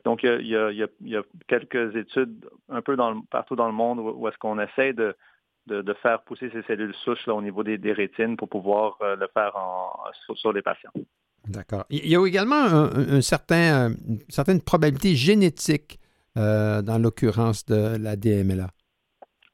[0.04, 4.36] Donc, il y, a, quelques études un peu dans partout dans le monde où, est-ce
[4.38, 5.16] qu'on essaie de,
[5.66, 9.26] de, faire pousser ces cellules souches là, au niveau des, rétines pour pouvoir euh, le
[9.32, 9.94] faire en,
[10.34, 10.92] sur les patients.
[11.48, 11.84] D'accord.
[11.90, 15.98] Il y a également un, certain, euh, une certaine probabilité génétique
[16.36, 18.68] euh, dans l'occurrence de la DMLA.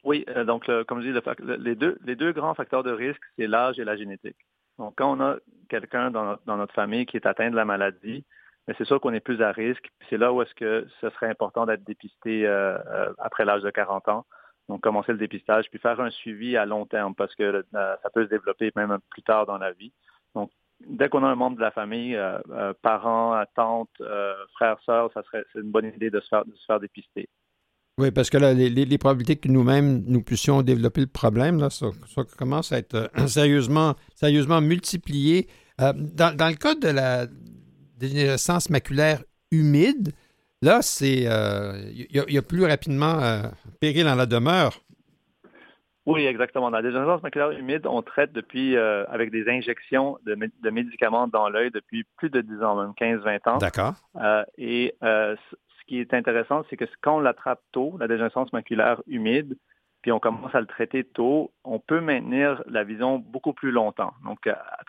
[0.05, 3.47] Oui, euh, donc comme je dis, les, deux, les deux grands facteurs de risque, c'est
[3.47, 4.37] l'âge et la génétique.
[4.79, 5.37] Donc quand on a
[5.69, 8.25] quelqu'un dans, notre famille qui est atteint de la maladie,
[8.69, 9.91] mais c'est sûr qu'on est plus à risque.
[10.09, 12.47] C'est là où est-ce que ce serait important d'être dépisté
[13.19, 14.27] après l'âge de 40 ans.
[14.69, 18.25] Donc commencer le dépistage, puis faire un suivi à long terme parce que ça peut
[18.25, 19.93] se développer même plus tard dans la vie.
[20.35, 20.51] Donc
[20.87, 25.11] dès qu'on a un membre de la famille, euh, euh, parents, tantes, euh, frères, sœurs,
[25.13, 27.29] ça serait c'est une bonne idée de se faire, de se faire dépister.
[27.99, 31.89] Oui, parce que là, les, probabilités que nous-mêmes, nous puissions développer le problème, là, ça,
[32.39, 35.49] commence à être sérieusement, sérieusement multiplié.
[35.79, 37.27] dans, le cas de la
[38.01, 39.23] dégénérescence maculaire
[39.53, 40.13] humide,
[40.63, 43.43] là, c'est il y, a plus rapidement
[43.81, 44.81] péril dans la demeure.
[46.07, 46.71] Oui, exactement.
[46.71, 51.49] Dans la dégénérescence maculaire humide, on traite depuis euh, avec des injections de, médicaments dans
[51.49, 53.59] l'œil depuis plus de 10 ans, même 15-20 ans.
[53.59, 53.95] D'accord.
[54.17, 58.53] Euh, et euh, ce qui est intéressant, c'est que quand on l'attrape tôt, la dégénérescence
[58.53, 59.57] maculaire humide,
[60.03, 64.15] puis on commence à le traiter tôt, on peut maintenir la vision beaucoup plus longtemps.
[64.25, 64.49] Donc,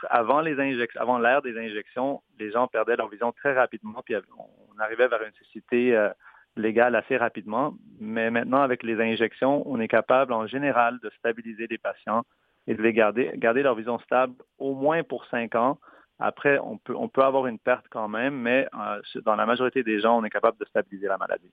[0.09, 4.15] avant les injections, avant l'ère des injections, les gens perdaient leur vision très rapidement, puis
[4.15, 6.09] on arrivait vers une cécité
[6.55, 7.73] légal assez rapidement.
[7.99, 12.23] Mais maintenant, avec les injections, on est capable en général de stabiliser les patients
[12.67, 15.77] et de les garder, garder leur vision stable au moins pour cinq ans.
[16.19, 19.81] Après, on peut, on peut avoir une perte quand même, mais euh, dans la majorité
[19.81, 21.51] des gens, on est capable de stabiliser la maladie.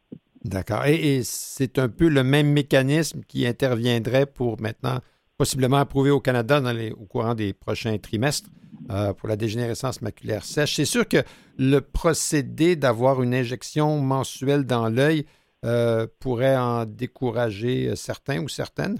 [0.49, 0.87] D'accord.
[0.87, 5.01] Et, c'est un peu le même mécanisme qui interviendrait pour maintenant
[5.37, 6.63] possiblement approuver au Canada
[6.99, 8.49] au courant des prochains trimestres.
[8.91, 10.77] Euh, pour la dégénérescence maculaire sèche.
[10.77, 11.23] C'est sûr que
[11.59, 15.27] le procédé d'avoir une injection mensuelle dans l'œil
[15.65, 18.99] euh, pourrait en décourager certains ou certaines?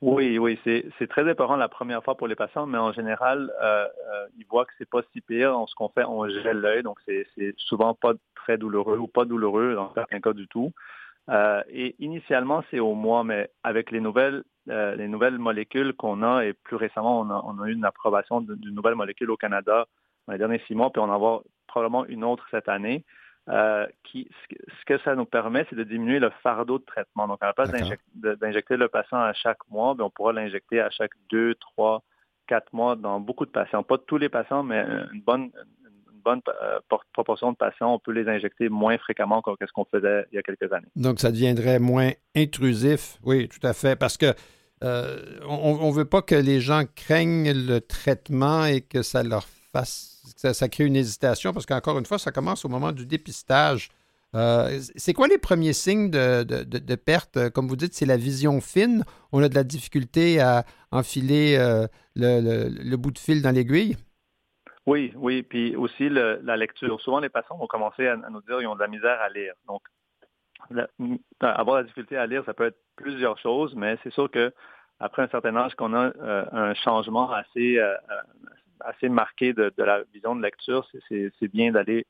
[0.00, 3.86] Oui, oui, c'est très important la première fois pour les patients, mais en général, euh,
[4.36, 5.56] ils voient que c'est pas si pire.
[5.66, 7.26] ce qu'on fait, on gèle l'œil, donc c'est
[7.56, 10.72] souvent pas très douloureux ou pas douloureux dans certains cas du tout.
[11.68, 16.44] et initialement, c'est au mois, mais avec les nouvelles euh, les nouvelles molécules qu'on a,
[16.44, 19.86] et plus récemment, on a, eu une approbation d'une nouvelle molécule au Canada
[20.26, 23.04] dans les derniers six mois, puis on en avoir probablement une autre cette année.
[23.50, 27.26] Euh, qui, ce que ça nous permet, c'est de diminuer le fardeau de traitement.
[27.26, 27.70] Donc, à la place
[28.14, 32.02] d'injecter le patient à chaque mois, on pourra l'injecter à chaque deux, trois,
[32.46, 33.82] quatre mois dans beaucoup de patients.
[33.82, 34.84] Pas tous les patients, mais
[35.14, 35.50] une bonne,
[36.22, 36.78] bonne euh,
[37.14, 40.38] proportion de patients, on peut les injecter moins fréquemment que ce qu'on faisait il y
[40.38, 40.88] a quelques années.
[40.94, 43.16] Donc, ça deviendrait moins intrusif?
[43.22, 43.96] Oui, tout à fait.
[43.98, 44.34] Parce que
[44.84, 49.46] euh, on ne veut pas que les gens craignent le traitement et que ça leur
[49.74, 53.88] ça, crée une hésitation, parce qu'encore une fois, ça commence au moment du dépistage.
[54.34, 57.50] Euh, c'est quoi les premiers signes de, perte?
[57.50, 59.04] Comme vous dites, c'est la vision fine.
[59.32, 61.56] On a de la difficulté à enfiler
[62.16, 63.96] le, bout de fil dans l'aiguille?
[64.86, 65.42] Oui, oui.
[65.42, 67.00] Puis aussi la lecture.
[67.00, 69.54] Souvent, les patients vont commencer à, nous dire qu'ils ont de la misère à lire.
[69.66, 69.82] Donc,
[71.40, 74.52] avoir la difficulté à lire, ça peut être plusieurs choses, mais c'est sûr que
[75.00, 78.22] après un certain âge, qu'on a euh, un changement assez, euh, euh,
[78.80, 82.06] assez marqué de, la vision de lecture, c'est bien d'aller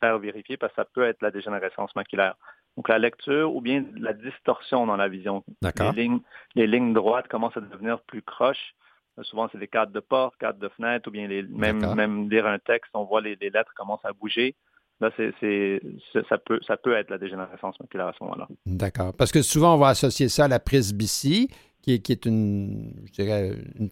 [0.00, 2.36] faire vérifier parce que ça peut être la dégénérescence maculaire.
[2.76, 5.44] Donc la lecture ou bien la distorsion dans la vision.
[5.62, 6.20] Les lignes,
[6.54, 8.74] les lignes droites commencent à devenir plus croches
[9.22, 12.46] Souvent, c'est des cadres de porte, cadres de fenêtre, ou bien les, même, même lire
[12.46, 14.54] un texte, on voit les, lettres commencent à bouger.
[15.00, 18.48] Là, ça, peut, ça peut être la dégénérescence maculaire à ce moment-là.
[18.66, 19.14] D'accord.
[19.16, 21.48] Parce que souvent, on va associer ça à la presbytie,
[21.86, 22.92] qui est, une,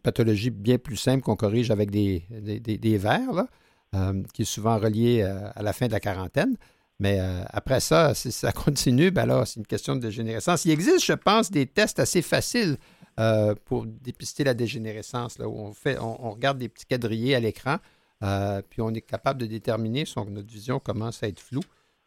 [0.03, 3.47] pathologie bien plus simple qu'on corrige avec des, des, verres, là,
[3.95, 6.57] euh, qui est souvent reliée euh, à la fin de la quarantaine.
[6.99, 10.65] Mais euh, après ça, si ça continue, ben c'est une question de dégénérescence.
[10.65, 12.77] Il existe, je pense, des tests assez faciles
[13.67, 17.77] pour dépister la dégénérescence, là, où on, fait, on, regarde des petits quadrillés à l'écran,
[18.71, 21.63] puis on est capable de déterminer si notre vision commence à être floue.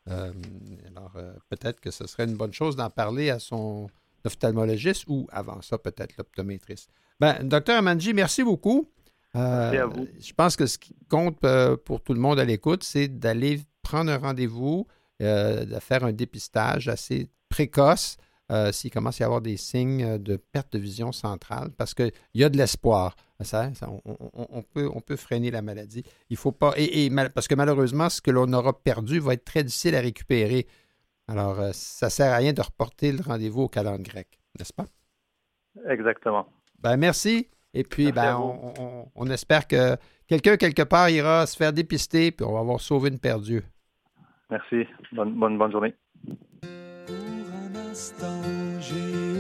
[0.06, 1.14] Alors,
[1.48, 3.90] peut-être que ce serait une bonne chose d'en parler à son
[4.28, 6.90] ophtalmologiste ou avant ça, peut-être l'optométriste.
[7.20, 8.88] Ben, docteur Amanji, merci beaucoup.
[9.34, 10.08] merci à vous.
[10.20, 11.40] Je pense que ce qui compte
[11.84, 14.88] pour tout le monde à l'écoute, c'est d'aller prendre un rendez-vous,
[15.20, 18.18] de faire un dépistage assez précoce
[18.50, 22.12] euh, s'il commence à y avoir des signes de perte de vision centrale, parce qu'il
[22.34, 23.16] y a de l'espoir.
[23.42, 26.04] on, peut, on peut freiner la maladie.
[26.30, 26.74] Il faut pas.
[26.78, 30.68] Et, parce que malheureusement, ce que l'on aura perdu va être très difficile à récupérer.
[31.28, 34.74] Alors, euh, ça ne sert à rien de reporter le rendez-vous au calendrier grec, n'est-ce
[34.74, 34.86] pas?
[35.90, 36.48] Exactement.
[36.80, 37.50] Ben, merci.
[37.74, 38.38] Et puis, ben,
[39.16, 39.98] on, espère que
[40.28, 43.62] quelqu'un, quelque part, ira se faire dépister, puis on va avoir sauvé une perdue.
[44.50, 44.88] Merci.
[45.12, 45.94] Bonne, bonne, bonne journée
[48.80, 49.37] j'ai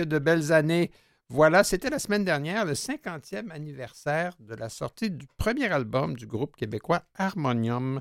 [0.00, 0.90] que de belles années.
[1.28, 6.26] Voilà, c'était la semaine dernière, le 50e anniversaire de la sortie du premier album du
[6.26, 8.00] groupe québécois Harmonium.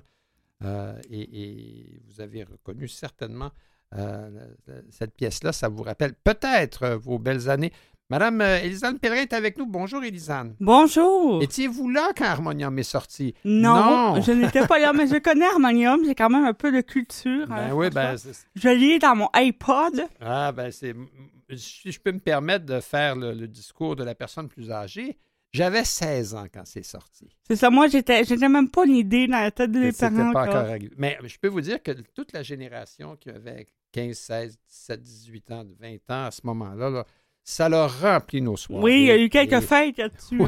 [0.64, 3.52] Euh, et, vous avez reconnu certainement
[3.96, 4.30] euh,
[4.90, 5.52] cette pièce-là.
[5.52, 7.72] Ça vous rappelle peut-être vos belles années.
[8.10, 9.68] Madame euh, Élisane Pellerin est avec nous.
[9.68, 10.56] Bonjour, Élisane.
[10.60, 11.44] Bonjour.
[11.44, 13.36] Étiez-vous là quand Harmonium est sorti?
[13.46, 16.04] Non, je n'étais pas là, mais je connais Harmonium.
[16.04, 17.48] J'ai quand même un peu de culture.
[17.48, 18.16] Ben hein, oui, ben...
[18.56, 20.08] Je lis dans mon iPod.
[20.20, 20.96] Ah, ben c'est...
[21.56, 25.18] Si je peux me permettre de faire le, discours de la personne plus âgée,
[25.52, 27.28] j'avais 16 ans quand c'est sorti.
[27.48, 30.32] C'est ça, moi, j'étais, j'étais même pas une idée dans la tête des parents.
[30.32, 34.60] pas encore Mais je peux vous dire que toute la génération qui avait 15, 16,
[34.68, 37.06] 17, 18 ans, 20 ans à ce moment-là, là,
[37.50, 38.84] ça l'a rempli nos soirées.
[38.84, 40.40] Oui, il y a eu quelques fêtes là-dessus.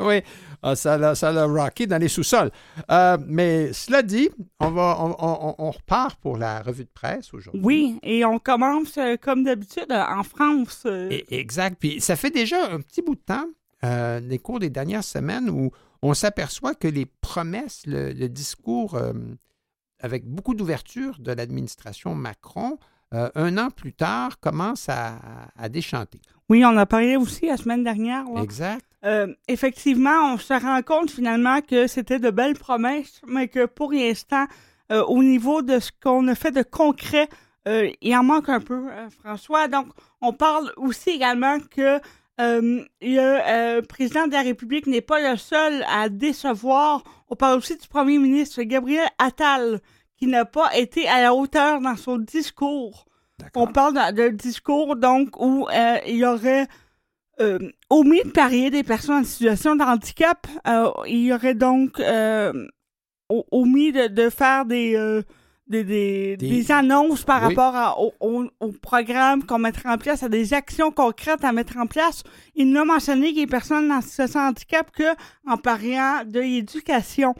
[0.00, 0.22] Oui,
[0.62, 2.50] ah, ça l'a rocké dans les sous-sols.
[2.90, 7.60] Euh, mais cela dit, on, va, on, repart pour la revue de presse aujourd'hui.
[7.62, 10.86] Oui, et on commence euh, comme d'habitude en France.
[11.30, 11.76] exact.
[11.78, 13.46] Puis ça fait déjà un petit bout de temps,
[13.84, 15.70] euh, les cours des dernières semaines, où
[16.00, 18.98] on s'aperçoit que les promesses, le, discours
[19.98, 22.78] avec beaucoup d'ouverture de l'administration Macron,
[23.12, 26.20] euh, un an plus tard, commence à, déchanter.
[26.48, 28.24] Oui, on a parlé aussi la semaine dernière.
[28.40, 28.84] Exact.
[29.04, 33.92] Euh, effectivement, on se rend compte finalement que c'était de belles promesses, mais que pour
[33.92, 34.46] l'instant,
[34.92, 37.28] euh, au niveau de ce qu'on a fait de concret,
[37.66, 38.88] il en manque un peu,
[39.22, 39.68] François.
[39.68, 39.86] Donc,
[40.20, 42.00] on parle aussi également que
[42.38, 47.04] le président de la République n'est pas le seul à décevoir.
[47.28, 49.80] On parle aussi du premier ministre Gabriel Attal,
[50.20, 53.06] qui n'a pas été à la hauteur dans son discours.
[53.54, 56.66] On parle d'un discours, donc, où euh, il aurait
[57.40, 57.58] euh,
[57.88, 60.46] omis de parier des personnes en situation de handicap.
[60.68, 62.02] Euh, il aurait donc
[63.50, 65.22] omis de, faire des,
[65.68, 71.52] des, annonces par rapport au, programme qu'on mettrait en place, à des actions concrètes à
[71.52, 72.24] mettre en place.
[72.56, 77.34] Il n'a mentionné qu'il y a personnes en situation de handicap qu'en pariant de l'éducation.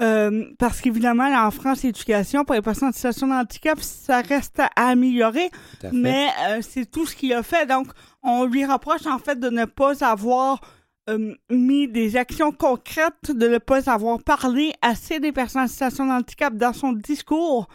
[0.00, 4.60] Euh, parce qu'évidemment, en France, l'éducation pour les personnes en situation de handicap, ça reste
[4.60, 5.50] à améliorer.
[5.92, 7.66] mais euh, c'est tout ce qu'il a fait.
[7.66, 7.88] Donc,
[8.22, 10.60] on lui rapproche en fait de ne pas avoir
[11.08, 16.06] euh, mis des actions concrètes, de ne pas avoir parlé assez des personnes en situation
[16.06, 17.68] de handicap dans son discours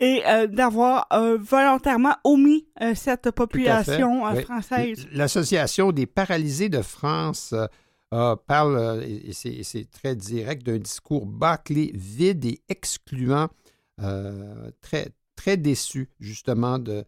[0.00, 1.08] et d'avoir
[1.40, 5.08] volontairement omis cette population française.
[5.10, 7.52] L'Association des paralysés de France
[8.10, 13.48] parle, euh, et c'est très direct, d'un discours bâclé, vide et excluant,
[14.02, 17.04] euh, très, très déçu, justement, de.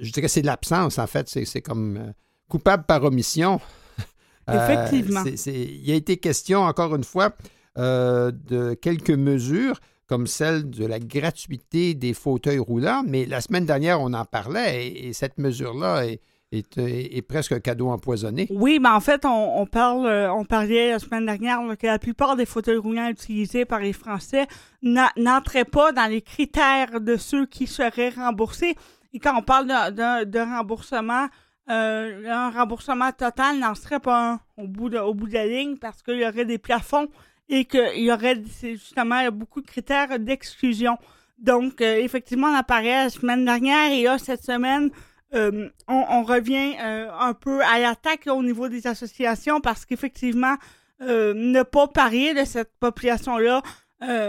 [0.00, 1.28] Je dirais que c'est de l'absence, en fait.
[1.28, 2.12] C'est comme euh,
[2.48, 3.60] coupable par omission.
[4.48, 5.24] Effectivement.
[5.24, 7.34] il a été question, encore une fois,
[7.76, 14.02] de quelques mesures comme celle de la gratuité des fauteuils roulants, mais la semaine dernière,
[14.02, 16.20] on en parlait et cette mesure-là est,
[16.56, 18.46] est, presque un cadeau empoisonné.
[18.50, 22.36] Oui, mais en fait, on, parle, euh, on parlait la semaine dernière que la plupart
[22.36, 24.46] des fauteuils roulants utilisés par les Français
[24.82, 28.76] n'entraient pas dans les critères de ceux qui seraient remboursés.
[29.12, 31.28] Et quand on parle de, remboursement,
[31.70, 35.76] euh, un remboursement total n'en serait pas au bout de, au bout de la ligne
[35.76, 37.08] parce qu'il y aurait des plafonds
[37.48, 40.98] et qu'il y aurait justement beaucoup de critères d'exclusion.
[41.38, 44.90] Donc, euh, effectivement, on apparaît la semaine dernière et là, cette semaine,
[45.34, 50.56] euh, on, revient euh, un peu à l'attaque au niveau des associations parce qu'effectivement,
[51.00, 53.62] euh, ne pas parier de cette population-là,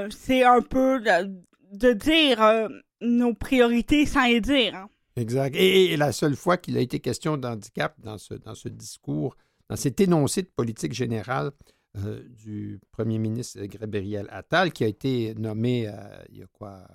[0.09, 1.03] c'est un peu
[1.71, 2.69] de, dire
[3.01, 4.73] nos priorités sans les dire.
[4.73, 4.89] Hein.
[5.15, 5.55] Exact.
[5.55, 9.35] Et, la seule fois qu'il a été question d'handicap dans ce, dans ce discours,
[9.69, 11.51] dans cet énoncé de politique générale
[11.95, 15.91] du premier ministre Gabriel Attal, qui a été nommé
[16.29, 16.87] il y a quoi,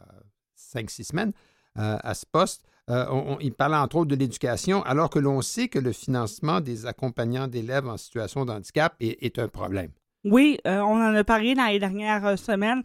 [0.55, 1.33] cinq, six semaines
[1.75, 5.79] à ce poste, euh, il parlait entre autres de l'éducation, alors que l'on sait que
[5.79, 9.91] le financement des accompagnants d'élèves en situation de handicap est, un problème.
[10.25, 12.83] Oui, euh, on en a parlé dans les dernières euh, semaines.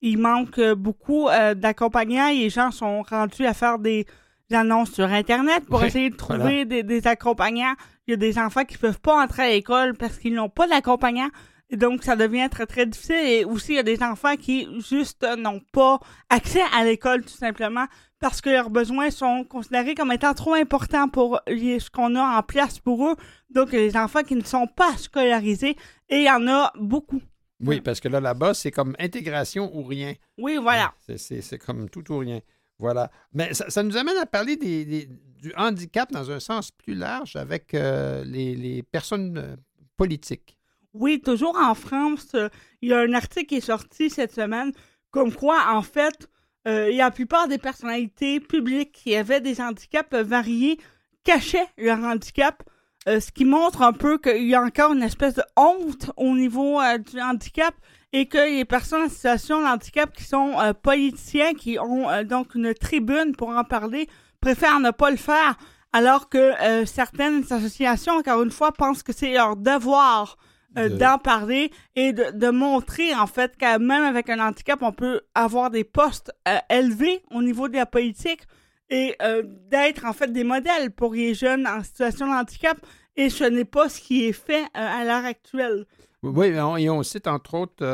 [0.00, 4.06] Il manque beaucoup d'accompagnants et les gens sont rendus à faire des
[4.52, 7.74] annonces sur Internet pour essayer de trouver des, accompagnants.
[8.06, 10.48] Il y a des enfants qui ne peuvent pas entrer à l'école parce qu'ils n'ont
[10.48, 11.30] pas d'accompagnant.
[11.70, 13.16] Et donc, ça devient très, très difficile.
[13.16, 16.00] Et aussi, il y a des enfants qui, juste, n'ont pas
[16.30, 17.86] accès à l'école, tout simplement,
[18.20, 22.42] parce que leurs besoins sont considérés comme étant trop importants pour ce qu'on a en
[22.42, 23.16] place pour eux.
[23.50, 25.76] Donc, il y a des enfants qui ne sont pas scolarisés
[26.08, 27.20] et il y en a beaucoup.
[27.60, 30.14] Oui, parce que là, là-bas, c'est comme intégration ou rien.
[30.38, 30.94] Oui, voilà.
[31.16, 32.40] C'est comme tout ou rien.
[32.78, 33.10] Voilà.
[33.32, 35.08] Mais ça, nous amène à parler des,
[35.40, 39.56] du handicap dans un sens plus large avec euh, les, personnes euh,
[39.96, 40.57] politiques.
[41.00, 42.48] Oui, toujours en France, euh,
[42.82, 44.72] il y a un article qui est sorti cette semaine
[45.12, 46.28] comme quoi, en fait,
[46.66, 50.76] euh, la plupart des personnalités publiques qui avaient des handicaps variés
[51.22, 52.64] cachaient leur handicap,
[53.06, 56.78] ce qui montre un peu qu'il y a encore une espèce de honte au niveau
[56.98, 57.74] du handicap
[58.12, 62.74] et que les personnes en situation de handicap qui sont politiciens, qui ont donc une
[62.74, 64.08] tribune pour en parler,
[64.42, 65.56] préfèrent ne pas le faire,
[65.94, 66.52] alors que
[66.84, 70.36] certaines associations, encore une fois, pensent que c'est leur devoir
[70.76, 75.22] euh, d'en parler et de, montrer en fait que même avec un handicap, on peut
[75.34, 78.42] avoir des postes euh, élevés au niveau de la politique
[78.90, 82.78] et euh, d'être en fait des modèles pour les jeunes en situation de handicap.
[83.16, 85.86] Et ce n'est pas ce qui est fait à l'heure actuelle.
[86.22, 87.84] Oui, et on cite entre autres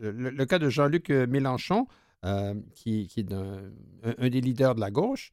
[0.00, 1.86] le, cas de Jean-Luc Mélenchon,
[2.74, 5.32] qui, est un, des leaders de la gauche,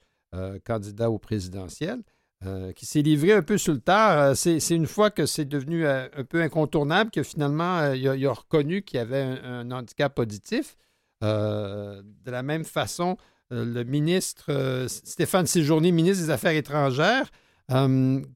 [0.66, 2.04] candidat au présidentiel.
[2.46, 4.20] Euh, qui s'est livré un peu sur le tard.
[4.20, 8.34] Euh, c'est, une fois que c'est devenu euh, un peu incontournable que finalement, il a,
[8.34, 10.76] reconnu qu'il y avait un, handicap auditif.
[11.22, 13.16] de la même façon,
[13.50, 17.30] le ministre Stéphane Séjourné, ministre des Affaires étrangères,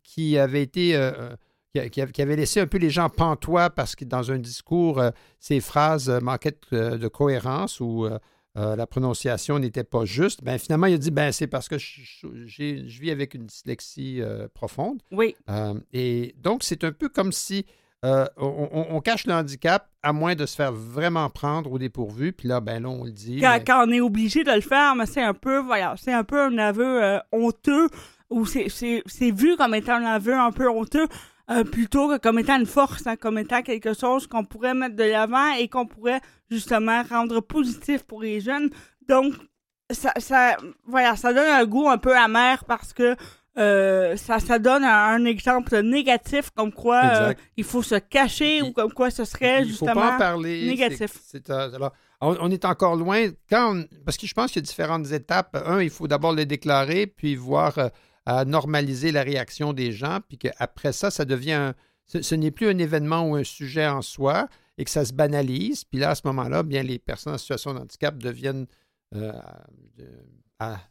[0.03, 1.12] qui avait été.
[1.91, 5.03] Qui, avait laissé un peu les gens pantois parce que dans un discours,
[5.39, 8.08] ses phrases manquaient de, cohérence ou
[8.58, 11.78] euh, la prononciation n'était pas juste, ben, finalement, il a dit ben, c'est parce que
[11.78, 15.01] je, vis avec une dyslexie euh, profonde.
[15.12, 15.36] Oui.
[15.49, 17.66] Euh, et donc, c'est un peu comme si
[18.03, 22.32] on, cache le handicap à moins de se faire vraiment prendre au dépourvu.
[22.32, 23.41] Puis là, ben là, on le dit.
[23.41, 26.41] Quand, on est obligé de le faire, mais c'est un peu, voilà, c'est un peu
[26.41, 27.89] un aveu honteux
[28.30, 31.08] ou c'est vu comme étant un aveu un peu honteux.
[31.50, 34.98] Euh, plutôt que comme étant une force, hein, comme étant quelque chose qu'on pourrait mettre
[34.98, 36.20] de l'avant et qu'on pourrait
[36.52, 38.70] justement rendre positif pour les jeunes.
[39.08, 39.34] Donc,
[39.89, 43.16] ça, ça, voilà, ça donne un goût un peu amer parce que
[43.58, 48.74] euh, ça, ça donne un, exemple négatif comme quoi euh, il faut se cacher ou
[48.74, 51.14] comme quoi ce serait justement faut pas en parler, négatif.
[51.50, 55.56] alors, on, est encore loin quand parce que je pense qu'il y a différentes étapes.
[55.66, 57.80] Un, il faut d'abord les déclarer, puis voir
[58.28, 61.72] à normaliser la réaction des gens, puis qu'après ça, ça devient
[62.08, 65.86] ce, n'est plus un événement ou un sujet en soi et que ça se banalise.
[65.86, 68.68] Puis là, à ce moment-là, bien, les personnes en situation de handicap deviennent
[69.16, 69.32] euh,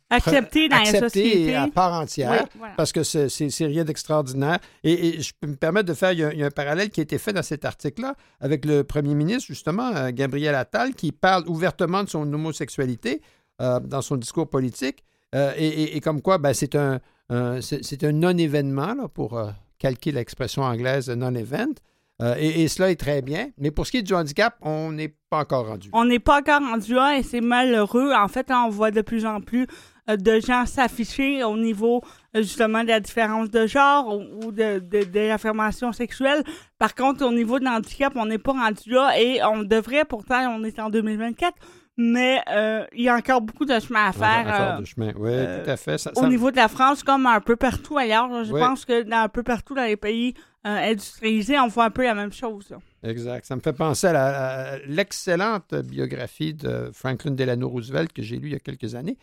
[0.09, 1.55] acceptées dans la société.
[1.55, 2.47] à part entière,
[2.79, 4.59] parce que c'est rien d'extraordinaire.
[4.83, 7.19] Et, je peux me permettre de faire, il y, a, un parallèle qui a été
[7.19, 12.03] fait dans cet article-là avec le premier ministre, justement, euh, Gabriel Attal, qui parle ouvertement
[12.03, 13.21] de son homosexualité
[13.61, 15.05] euh, dans son discours politique.
[15.35, 16.99] et, comme quoi, ben, c'est un,
[17.33, 21.75] euh, c'est un non-événement, pour euh, calquer l'expression anglaise non-event.
[22.23, 23.51] Euh, et, cela est très bien.
[23.59, 25.91] Mais pour ce qui est du handicap, on n'est pas encore rendu.
[25.93, 28.13] On n'est pas encore rendu là et c'est malheureux.
[28.15, 29.67] En fait, on voit de plus en plus
[30.09, 32.01] de gens s'afficher au niveau
[32.35, 36.43] justement de la différence de genre ou, de, de, l'affirmation sexuelle.
[36.79, 40.57] Par contre, au niveau de l'handicap, on n'est pas rendu là et on devrait, pourtant,
[40.57, 41.55] on est en 2024,
[41.97, 44.47] mais euh, il y a encore beaucoup de chemin à faire.
[44.47, 45.97] Encore euh, de chemin, oui, euh, tout à fait.
[46.17, 49.29] au niveau de la France, comme un peu partout ailleurs, je pense que dans un
[49.29, 50.35] peu partout dans les pays
[50.65, 52.75] industrialisés, on voit un peu la même chose.
[53.03, 53.47] Exact.
[53.47, 58.53] Ça me fait penser à l'excellente biographie de Franklin Delano Roosevelt que j'ai lue il
[58.53, 59.17] y a quelques années,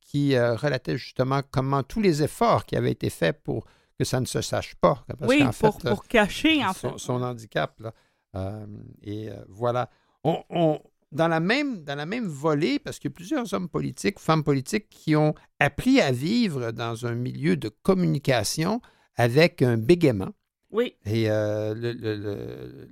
[0.00, 3.66] qui relatait justement comment tous les efforts qui avaient été faits pour
[3.98, 5.04] que ça ne se sache pas.
[5.22, 6.98] oui, pour, pour, cacher en son, fait.
[6.98, 7.80] son handicap.
[7.80, 8.60] Là.
[9.02, 9.88] et voilà.
[10.22, 10.80] on,
[11.12, 14.44] dans la même, dans la même volée, parce qu'il y a plusieurs hommes politiques, femmes
[14.44, 18.80] politiques qui ont appris à vivre dans un milieu de communication
[19.16, 20.32] avec un bégaiement.
[20.70, 20.94] Oui.
[21.06, 22.88] Et euh, le, le,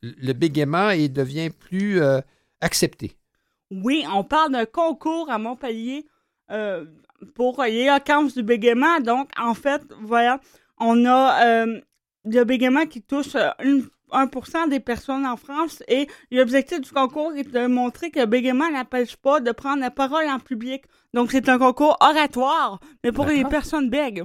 [0.00, 2.20] le, bégaiement il devient plus euh,
[2.60, 3.16] accepté.
[3.70, 6.06] Oui, on parle d'un concours à Montpellier
[6.50, 6.86] euh,
[7.34, 9.00] pour l'éloquence du bégaiement.
[9.00, 10.40] Donc, en fait, voilà,
[10.78, 11.66] on a
[12.24, 17.50] le bégaiement qui touche une 1% des personnes en France et l'objectif du concours est
[17.50, 20.84] de montrer que le bégaiement n'empêche pas de prendre la parole en public.
[21.14, 24.24] Donc, c'est un concours oratoire, mais pour les personnes bègues.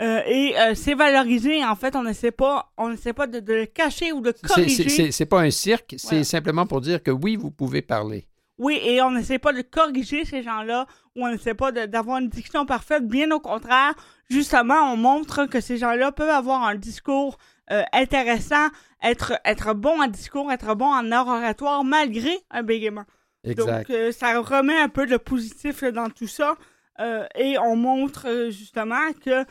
[0.00, 3.66] Euh, et euh, c'est valorisé, en fait, on n'essaie pas, on essaie pas de, le
[3.66, 5.12] cacher ou de corriger.
[5.12, 8.26] C'est pas un cirque, c'est simplement pour dire que oui, vous pouvez parler.
[8.58, 12.28] Oui, et on n'essaie pas de corriger ces gens-là ou on n'essaie pas d'avoir une
[12.28, 13.06] diction parfaite.
[13.06, 13.94] Bien au contraire,
[14.30, 17.38] justement, on montre que ces gens-là peuvent avoir un discours
[17.72, 18.68] euh, intéressant,
[19.02, 23.04] être, être bon en discours, être bon en oratoire malgré un bégaiement.
[23.44, 26.56] Donc, euh, ça remet un peu de positif dans tout ça.
[27.00, 29.44] Euh, et on montre justement que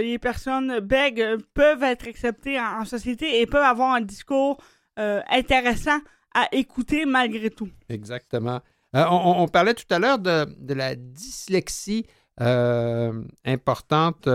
[0.00, 4.58] les personnes bègues peuvent être acceptées en, société et peuvent avoir un discours
[4.96, 5.98] intéressant
[6.34, 7.70] à écouter malgré tout.
[7.88, 8.60] Exactement.
[8.92, 12.06] On, parlait tout à l'heure de, de, la dyslexie
[12.36, 14.28] importante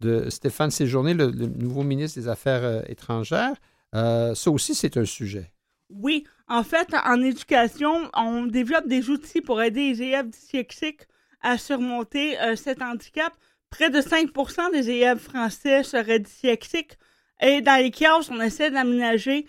[0.00, 3.54] de Stéphane Séjourné, le, nouveau ministre des Affaires euh, étrangères.
[3.94, 5.50] Euh, ça aussi, c'est un sujet.
[5.90, 6.24] Oui.
[6.48, 11.02] En fait, en éducation, on développe des outils pour aider les élèves dyslexiques
[11.42, 13.32] à surmonter euh, cet handicap.
[13.70, 16.98] près de 5% des élèves français seraient dyslexiques.
[17.40, 19.46] Et dans les kiosques, on essaie d'aménager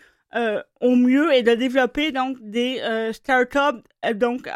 [0.79, 2.81] au mieux et de développer donc des
[3.11, 3.83] startups,
[4.15, 4.47] donc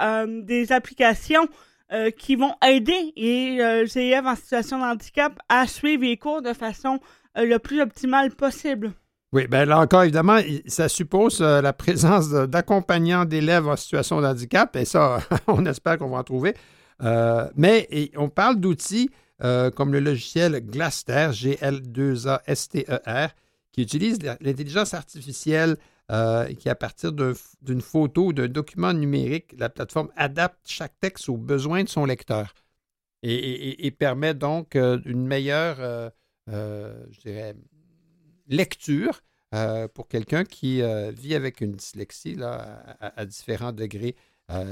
[0.46, 1.50] des applications
[2.18, 7.00] qui vont aider les élèves en situation de handicap à suivre les cours de façon
[7.36, 8.94] le plus optimale possible.
[9.34, 14.76] Oui, bien là encore, évidemment, ça suppose la présence d'accompagnants d'élèves en situation de handicap,
[14.76, 16.54] et ça, on espère qu'on va en trouver.
[17.56, 19.10] mais on parle d'outils
[19.40, 23.30] comme le logiciel Glaster, G-L-2-A-S-T-E-R,
[23.72, 25.76] qui utilise l'intelligence artificielle
[26.12, 31.30] euh, qui, à partir d'une photo ou d'un document numérique, la plateforme adapte chaque texte
[31.30, 32.53] aux besoins de son lecteur
[33.24, 36.12] et, permet donc euh, une meilleure,
[36.51, 37.56] euh, dirais,
[38.47, 39.22] lecture
[39.95, 40.82] pour quelqu'un qui
[41.14, 44.16] vit avec une dyslexie à différents degrés.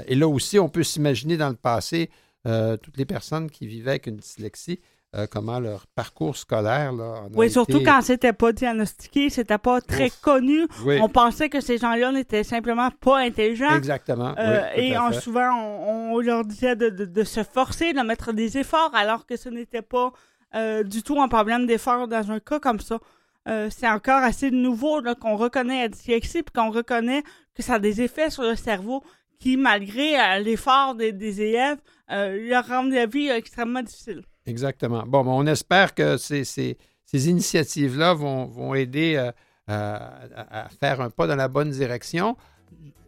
[0.06, 2.10] et là aussi, on peut s'imaginer dans le passé,
[2.44, 4.80] toutes les personnes qui vivaient avec une dyslexie
[5.16, 6.92] euh, comment leur parcours scolaire.
[6.92, 10.66] Là, oui, surtout quand c'était pas diagnostiqué, c'était pas très connu.
[11.00, 13.76] On pensait que ces gens-là n'étaient simplement pas intelligents.
[13.76, 14.34] Exactement.
[14.38, 19.36] Euh, et souvent, on, leur disait de, se forcer, de mettre des efforts, alors que
[19.36, 20.12] ce n'était pas
[20.56, 22.98] euh, du tout un problème d'effort dans un cas comme ça.
[23.46, 27.22] c'est encore assez nouveau qu'on reconnaît la dyslexie et qu'on reconnaît
[27.54, 29.04] que ça a des effets sur le cerveau
[29.38, 34.24] qui, malgré l'effort des, des, élèves, leur rendent la vie extrêmement difficile.
[34.46, 35.04] Exactement.
[35.06, 36.76] Bon, on espère que ces, ces,
[37.12, 39.32] initiatives-là vont, vont aider
[39.70, 42.36] euh, à, faire un pas dans la bonne direction.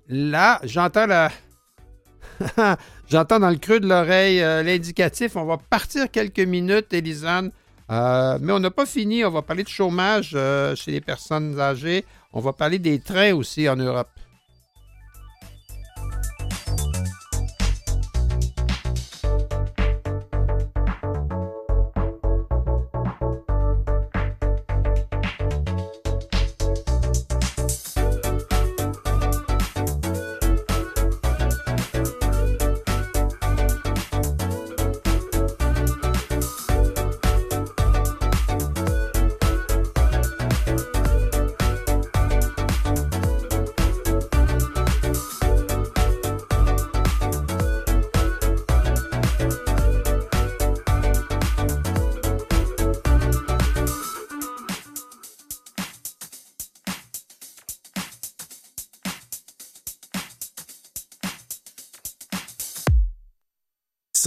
[0.09, 1.31] Là, j'entends la.
[3.09, 5.37] j'entends dans le creux de l'oreille euh, l'indicatif.
[5.37, 7.51] On va partir quelques minutes, Elisane.
[7.91, 9.23] Euh, mais on n'a pas fini.
[9.25, 10.37] On va parler de chômage
[10.77, 12.07] chez les personnes âgées.
[12.33, 14.09] On va parler des trains aussi en Europe.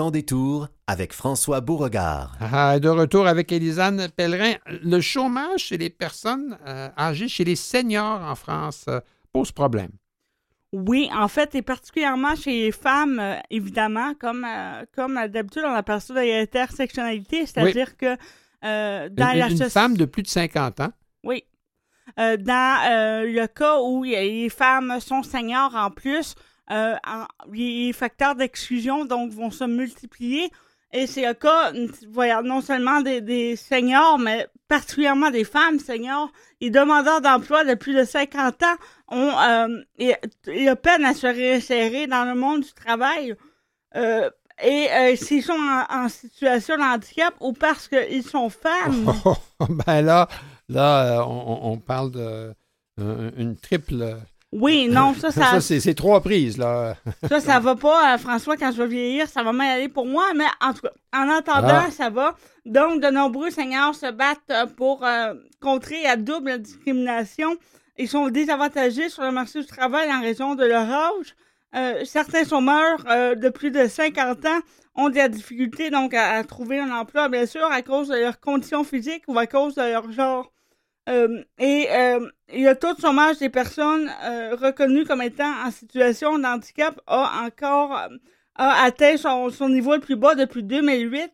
[0.09, 2.35] Sans détour avec François Beauregard.
[2.41, 4.53] Ah, de retour avec Élisane Pellerin.
[4.65, 8.99] Le chômage chez les personnes euh, âgées, chez les seniors en France, euh,
[9.31, 9.91] pose problème.
[10.73, 14.47] Oui, en fait, et particulièrement chez les femmes, euh, évidemment, comme,
[14.95, 18.15] comme d'habitude, on appelle ça de l'intersectionnalité, c'est-à-dire que
[18.63, 19.49] dans une, la...
[19.49, 20.91] Une femme de plus de 50 ans.
[21.23, 21.43] Oui.
[22.17, 26.33] dans le cas où les femmes sont seniors en plus,
[26.71, 26.95] euh,
[27.51, 30.51] les facteurs d'exclusion donc vont se multiplier.
[30.91, 31.71] Et c'est le cas,
[32.41, 36.31] non seulement des, seniors, mais particulièrement des femmes seniors.
[36.61, 38.75] Les demandeurs d'emploi de plus de 50 ans
[39.09, 43.35] ont euh, peine à se réinsérer dans le monde du travail.
[43.95, 44.29] Euh,
[44.61, 45.53] et s'ils sont
[45.89, 49.13] en, situation de handicap ou parce qu'ils sont femmes.
[49.85, 50.27] ben là,
[50.67, 52.11] là on parle
[52.97, 54.17] d'une triple
[54.51, 55.59] oui, non, ça, ça.
[55.59, 56.95] ça c'est trois prises, là.
[57.29, 60.07] ça, ça va pas, euh, François, quand je vais vieillir, ça va mal aller pour
[60.07, 61.91] moi, mais en tout cas, en attendant, ah.
[61.91, 62.35] ça va.
[62.65, 67.57] Donc, de nombreux seigneurs se battent euh, pour euh, contrer la double discrimination.
[67.99, 72.05] Ils sont désavantagés sur le marché du travail en raison de leur âge.
[72.05, 73.03] certains chômeurs
[73.35, 74.59] de plus de 50 ans
[74.95, 78.85] ont des difficultés donc à, trouver un emploi, bien sûr, à cause de leurs conditions
[78.85, 80.49] physiques ou à cause de leur genre.
[81.09, 86.37] Euh, et euh, le taux de chômage des personnes euh, reconnues comme étant en situation
[86.37, 87.99] de handicap a encore
[88.55, 91.31] a atteint son, niveau le plus bas depuis 2008.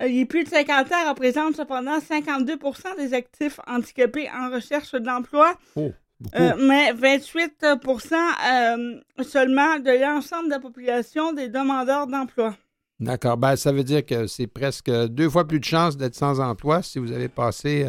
[0.00, 5.54] les plus de 50 ans représentent cependant 52% des actifs handicapés en recherche d'emploi.
[5.76, 5.92] Oh,
[6.34, 12.56] mais 28% seulement de l'ensemble de la population des demandeurs d'emploi.
[13.00, 13.36] D'accord.
[13.36, 16.82] Ben, ça veut dire que c'est presque deux fois plus de chances d'être sans emploi
[16.82, 17.86] si vous avez passé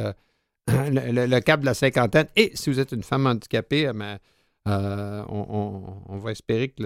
[0.68, 2.28] le, cap de la cinquantaine.
[2.36, 4.18] Et si vous êtes une femme handicapée, euh, ben,
[4.68, 6.84] euh, on, va espérer que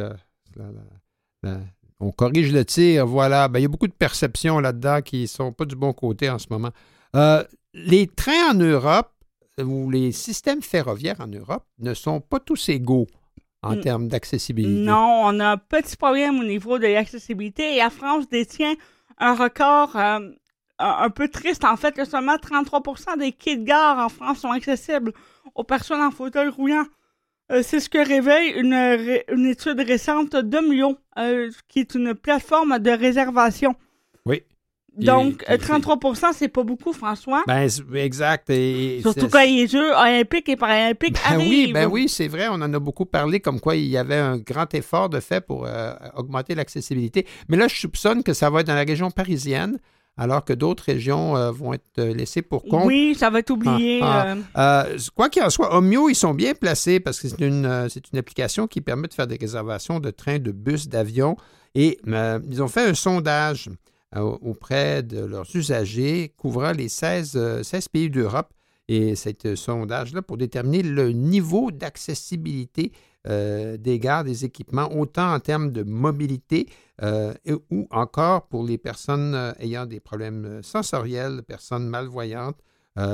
[1.99, 3.05] on corrige le tir.
[3.05, 3.47] Voilà.
[3.47, 6.29] Ben, il y a beaucoup de perceptions là-dedans qui ne sont pas du bon côté
[6.29, 6.71] en ce moment.
[7.15, 9.11] Euh, les trains en Europe
[9.61, 13.07] ou les systèmes ferroviaires en Europe ne sont pas tous égaux
[13.61, 14.81] en termes d'accessibilité.
[14.81, 18.73] Non, on a un petit problème au niveau de l'accessibilité et la France détient
[19.17, 19.97] un record
[20.79, 21.65] un peu triste.
[21.65, 25.13] En fait, que seulement 33% des quais de gare en France sont accessibles
[25.55, 26.85] aux personnes en fauteuil roulant.
[27.51, 28.73] Euh, c'est ce que révèle une,
[29.35, 33.75] une étude récente de Mio, euh, qui est une plateforme de réservation.
[34.25, 34.43] Oui.
[34.97, 37.43] Donc, 33% c'est pas beaucoup, François.
[37.47, 38.49] Ben, exact.
[38.49, 41.67] Et, Surtout quand les Jeux olympiques et paralympiques ben arrivent.
[41.67, 42.47] Oui, ben oui, c'est vrai.
[42.49, 45.41] On en a beaucoup parlé, comme quoi il y avait un grand effort de fait
[45.41, 47.25] pour euh, augmenter l'accessibilité.
[47.47, 49.79] Mais là, je soupçonne que ça va être dans la région parisienne
[50.19, 52.85] alors que d'autres régions euh, vont être euh, laissées pour compte.
[52.85, 54.01] Oui, ça va être oublié.
[54.03, 54.85] Ah, ah.
[55.15, 58.19] quoi qu'il en soit, Omio, ils sont bien placés parce que c'est une, c'est une
[58.19, 61.37] application qui permet de faire des réservations de trains, de bus, d'avions.
[61.73, 63.69] Et ils ont fait un sondage
[64.15, 68.51] euh, auprès de leurs usagers couvrant les 16, 16 euh, pays d'Europe.
[68.87, 72.91] Et cet euh, sondage-là pour déterminer le niveau d'accessibilité
[73.25, 76.67] des gares, des équipements, autant en termes de mobilité
[77.69, 82.59] ou encore pour les personnes ayant des problèmes sensoriels, personnes malvoyantes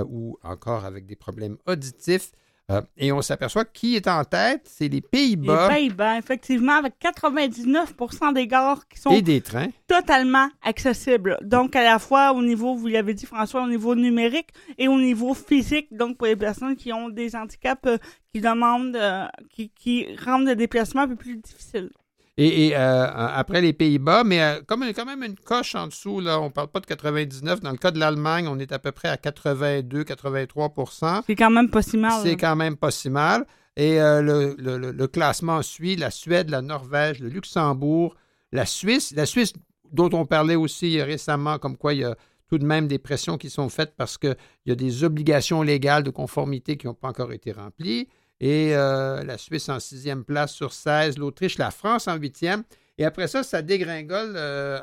[0.08, 2.32] ou encore avec des problèmes auditifs.
[2.72, 5.70] Euh, et on s'aperçoit qui est en tête, c'est les Pays-Bas.
[5.70, 9.68] Les Pays-Bas, effectivement, avec 99% des gares qui sont et des trains.
[9.88, 11.38] totalement accessibles.
[11.44, 14.50] Donc, à la fois au niveau, vous l'avez dit François, au niveau numérique
[14.80, 17.98] et au niveau physique, donc pour les personnes qui ont des handicaps euh,
[18.34, 21.92] qui demandent, euh, qui, qui rendent le déplacement un peu plus difficile.
[22.38, 26.42] Et, euh, après les Pays-Bas, mais euh, comme quand même une coche en dessous, là,
[26.42, 27.62] on ne parle pas de 99.
[27.62, 31.70] Dans le cas de l'Allemagne, on est à peu près à 82-83 C'est quand même
[31.70, 32.22] pas si mal.
[32.24, 33.46] C'est quand même pas si mal.
[33.78, 38.16] Et euh, le, classement suit la Suède, la Norvège, le Luxembourg,
[38.52, 39.14] la Suisse.
[39.16, 39.54] La Suisse,
[39.94, 42.16] dont on parlait aussi récemment, comme quoi il y a
[42.50, 46.04] tout de même des pressions qui sont faites parce qu'il y a des obligations légales
[46.04, 48.10] de conformité qui n'ont pas encore été remplies
[48.40, 52.64] et euh, la Suisse en sixième place sur 16, l'Autriche, la France en huitième.
[52.98, 54.80] Et après ça, ça dégringole euh,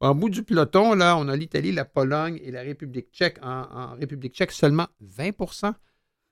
[0.00, 0.94] en, bout du peloton.
[0.94, 3.38] Là, on a l'Italie, la Pologne et la République tchèque.
[3.42, 5.72] En, République tchèque, seulement 20%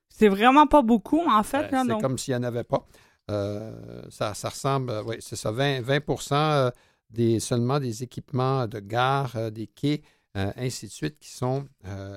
[0.08, 1.68] C'est vraiment pas beaucoup, en fait.
[1.70, 2.86] c'est comme s'il n'y en avait pas.
[3.30, 6.72] Euh, ça, ressemble, oui, c'est ça, 20, 20
[7.10, 10.02] des, seulement des équipements de gare, des quais,
[10.34, 11.66] ainsi de suite, qui sont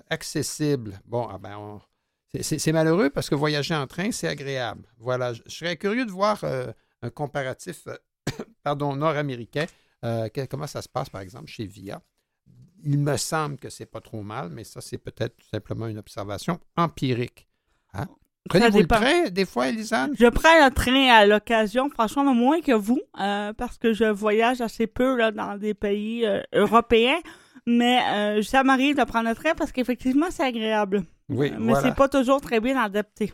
[0.10, 1.00] accessibles.
[1.06, 1.80] Bon, ah ben, on,
[2.42, 4.84] c'est malheureux parce que voyager en train, c'est agréable.
[4.98, 6.72] Voilà, je, serais curieux de voir euh,
[7.02, 7.96] un comparatif euh,
[8.64, 9.66] pardon, nord-américain.
[10.04, 12.02] Euh, comment ça se passe, par exemple, chez VIA?
[12.84, 15.98] Il me semble que c'est pas trop mal, mais ça, c'est peut-être tout simplement une
[15.98, 17.48] observation empirique.
[17.94, 18.08] Hein?
[18.48, 20.14] Prenez-vous le train, des fois, Elisane?
[20.20, 24.86] Je prends le train à l'occasion, franchement, moins que vous, parce que je voyage assez
[24.86, 27.18] peu là, dans des pays européens.
[27.66, 31.04] Mais ça m'arrive de prendre le train parce qu'effectivement, c'est agréable.
[31.30, 33.34] Oui, Mais c'est pas toujours très bien adapté.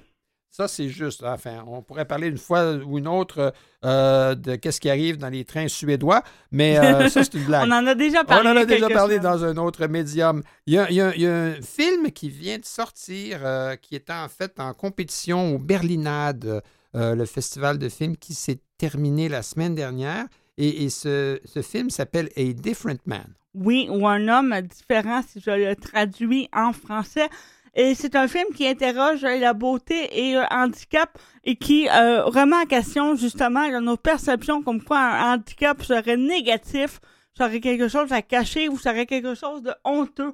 [0.52, 1.24] Ça, c'est juste.
[1.24, 3.54] Enfin, on pourrait parler une fois ou une autre
[3.86, 7.70] euh, de qu'est-ce qui arrive dans les trains suédois, mais euh, ça, c'est une blague.
[7.70, 8.50] on en a déjà parlé.
[8.50, 10.44] On en a déjà parlé dans un autre médium.
[10.66, 14.74] Il y, a, un film qui vient de sortir euh, qui était en fait en
[14.74, 16.62] compétition au Berlinade,
[16.94, 20.26] le festival de films qui s'est terminé la semaine dernière.
[20.58, 23.34] Et, ce, ce, film s'appelle A Different Man.
[23.54, 27.30] Oui, ou un homme différent, si je le traduis en français.
[27.74, 32.58] Et c'est un film qui interroge la beauté et le handicap et qui euh, remet
[32.58, 37.00] en question justement nos perceptions comme quoi un handicap serait négatif,
[37.34, 40.34] serait quelque chose à cacher ou serait quelque chose de honteux.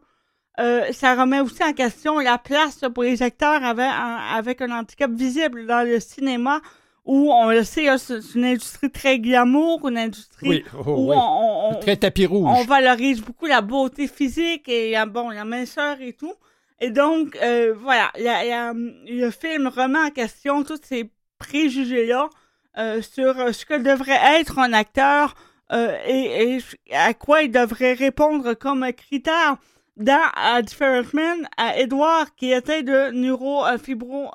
[0.60, 4.72] Euh, ça remet aussi en question la place pour les acteurs avec un, avec un
[4.72, 6.62] handicap visible dans le cinéma
[7.06, 11.96] où on le sait, c'est une industrie très glamour, une industrie oh, où On, très
[11.96, 12.50] tapis rouge.
[12.52, 16.34] On valorise beaucoup la beauté physique et bon, la minceur et tout.
[16.80, 21.10] Et donc, euh, voilà, le film remet en question tous ces
[21.40, 22.30] préjugés-là
[22.78, 25.34] euh, sur euh, ce que devrait être un acteur
[25.72, 26.60] et,
[26.94, 29.58] à quoi il devrait répondre comme critère.
[29.98, 34.30] Dans à Different Man, à Edouard qui était de neurofibro,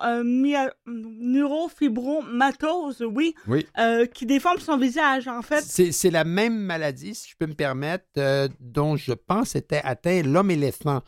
[0.84, 3.64] neurofibromatose, oui, oui.
[4.12, 5.62] qui déforme son visage, en fait.
[5.62, 11.03] C'est la même maladie, si je peux me permettre, dont je pense était atteint l'homme-éléphant.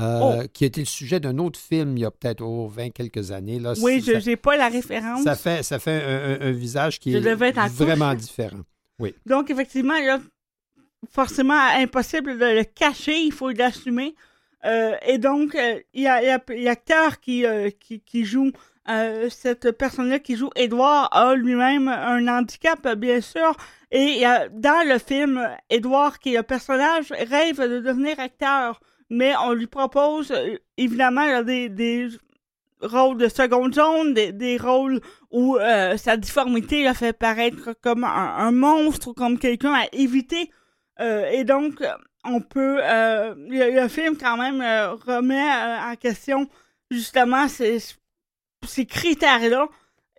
[0.00, 0.48] Euh, oh.
[0.52, 3.58] qui été le sujet d'un autre film il y a peut-être oh, 20 quelques années.
[3.58, 5.24] Là, oui, je n'ai pas la référence.
[5.24, 7.34] Ça fait, ça fait un, visage qui est
[7.68, 8.60] vraiment différent.
[9.00, 9.14] Oui.
[9.26, 9.94] Donc, effectivement,
[11.10, 14.14] forcément impossible de le cacher, il faut l'assumer.
[14.64, 17.44] Euh, et donc, euh, il y a, l'acteur qui,
[17.80, 18.52] qui, qui, joue
[19.30, 23.56] cette personne-là qui joue Edouard a lui-même un handicap, bien sûr.
[23.90, 24.22] Et
[24.52, 28.80] dans le film, Edouard, qui est le personnage, rêve de devenir acteur
[29.10, 32.08] mais on lui propose euh, évidemment des, des,
[32.80, 35.00] rôles de seconde zone, des, des rôles
[35.30, 40.50] où euh, sa difformité la fait paraître comme un, monstre, comme quelqu'un à éviter
[41.00, 41.80] et donc,
[42.24, 42.80] on peut.
[42.80, 44.60] le, film, quand même,
[45.06, 46.48] remet en question
[46.90, 47.78] justement ces,
[48.66, 49.68] ces critères-là.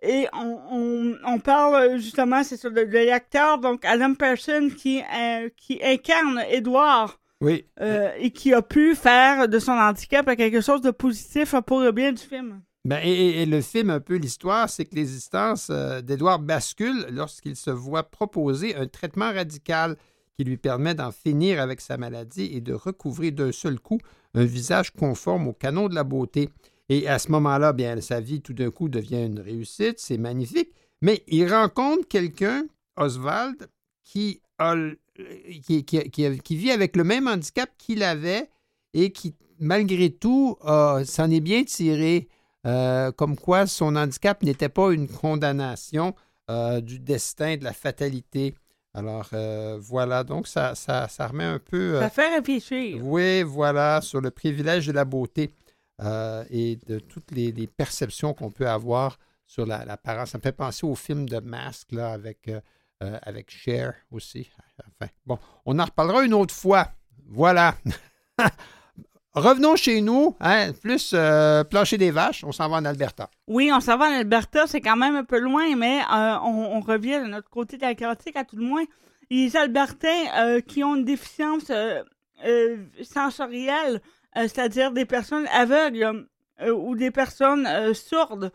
[0.00, 5.02] Et on, on, parle justement, c'est ça, de, l'acteur, donc Adam Pearson, qui,
[5.58, 7.19] qui incarne Edward.
[7.40, 7.64] Oui.
[8.18, 12.12] et qui a pu faire de son handicap quelque chose de positif pour le bien
[12.12, 12.60] du film.
[12.86, 17.70] Ben, et, le film, un peu l'histoire, c'est que l'existence euh, d'Edouard bascule lorsqu'il se
[17.70, 19.98] voit proposer un traitement radical
[20.34, 23.98] qui lui permet d'en finir avec sa maladie et de recouvrir d'un seul coup
[24.32, 26.48] un visage conforme au canon de la beauté.
[26.88, 30.72] Et à ce moment-là, bien, sa vie tout d'un coup devient une réussite, c'est magnifique.
[31.02, 32.64] Mais il rencontre quelqu'un,
[32.96, 33.68] Oswald,
[34.04, 34.40] qui,
[35.62, 38.48] qui, vit avec le même handicap qu'il avait
[38.94, 42.28] et qui, malgré tout, s'en est bien tiré.
[42.66, 46.14] Euh, comme quoi son handicap n'était pas une condamnation
[46.50, 48.54] euh, du destin, de la fatalité.
[48.92, 51.98] Alors euh, voilà, donc ça, ça, remet un peu...
[52.00, 53.00] ça fait réfléchir.
[53.02, 55.54] Oui, voilà, sur le privilège de la beauté
[56.50, 60.30] et de toutes les, perceptions qu'on peut avoir sur l'apparence.
[60.30, 62.50] ça me fait penser au film de Mask là, avec,
[63.00, 64.50] avec Cher aussi.
[65.26, 66.88] Bon, on en reparlera une autre fois.
[67.28, 67.74] Voilà.
[69.32, 73.30] Revenons chez nous, hein, plus euh, plancher des vaches, on s'en va en Alberta.
[73.46, 76.80] Oui, on s'en va en Alberta, c'est quand même un peu loin, mais euh, on,
[76.80, 78.82] revient de notre côté de l'Atlantique à tout le moins.
[79.30, 81.70] Les Albertains euh, qui ont une déficience
[83.04, 84.00] sensorielle,
[84.34, 86.26] c'est-à-dire des personnes aveugles
[86.66, 88.50] ou des personnes sourdes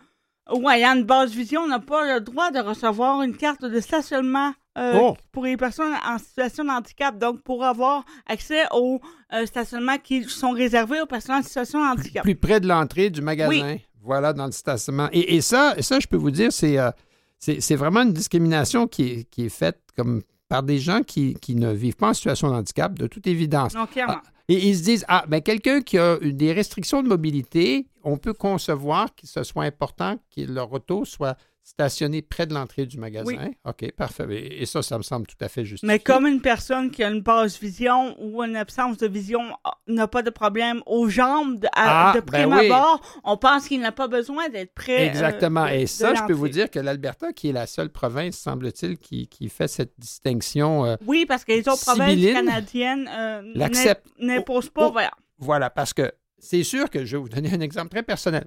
[0.53, 4.53] ou ayant une basse vision, n'ont pas le droit de recevoir une carte de stationnement
[4.77, 5.17] euh, oh.
[5.31, 8.99] pour les personnes en situation de handicap, donc pour avoir accès aux
[9.33, 12.23] euh, stationnements qui sont réservés aux personnes en situation de handicap.
[12.23, 15.09] Plus, près de l'entrée du magasin, voilà, dans le stationnement.
[15.11, 16.91] Et, ça, ça, je peux vous dire, euh,
[17.39, 21.33] c'est c'est vraiment une discrimination qui est, qui est faite comme par des gens qui,
[21.35, 23.73] qui, ne vivent pas en situation de handicap, de toute évidence.
[23.73, 24.21] Non, clairement.
[24.23, 28.17] Ah, et ils se disent, ah, ben quelqu'un qui a des restrictions de mobilité, on
[28.17, 31.35] peut concevoir que ce soit important que leur auto soit
[31.66, 33.49] stationné près de l'entrée du magasin.
[33.66, 34.26] OK, parfait.
[34.61, 35.84] Et ça, ça me semble tout à fait juste.
[35.84, 39.74] Mais comme une personne qui a une basse vision ou une absence de vision ah,
[39.88, 43.82] n'a pas de problème aux jambes de, à, ah, prime ben abord, on pense qu'il
[43.82, 45.05] n'a pas besoin d'être près.
[45.05, 45.66] Euh, Exactement.
[45.66, 49.28] Et ça, je peux vous dire que l'Alberta, qui est la seule province, semble-t-il, qui,
[49.28, 50.86] qui, fait cette distinction.
[50.86, 53.41] Euh, oui, parce que les autres provinces canadiennes euh,
[54.20, 54.88] n'imposent pas.
[54.88, 55.11] Oh, voilà.
[55.39, 58.45] Voilà, parce que c'est sûr que je vais vous donner un exemple très personnel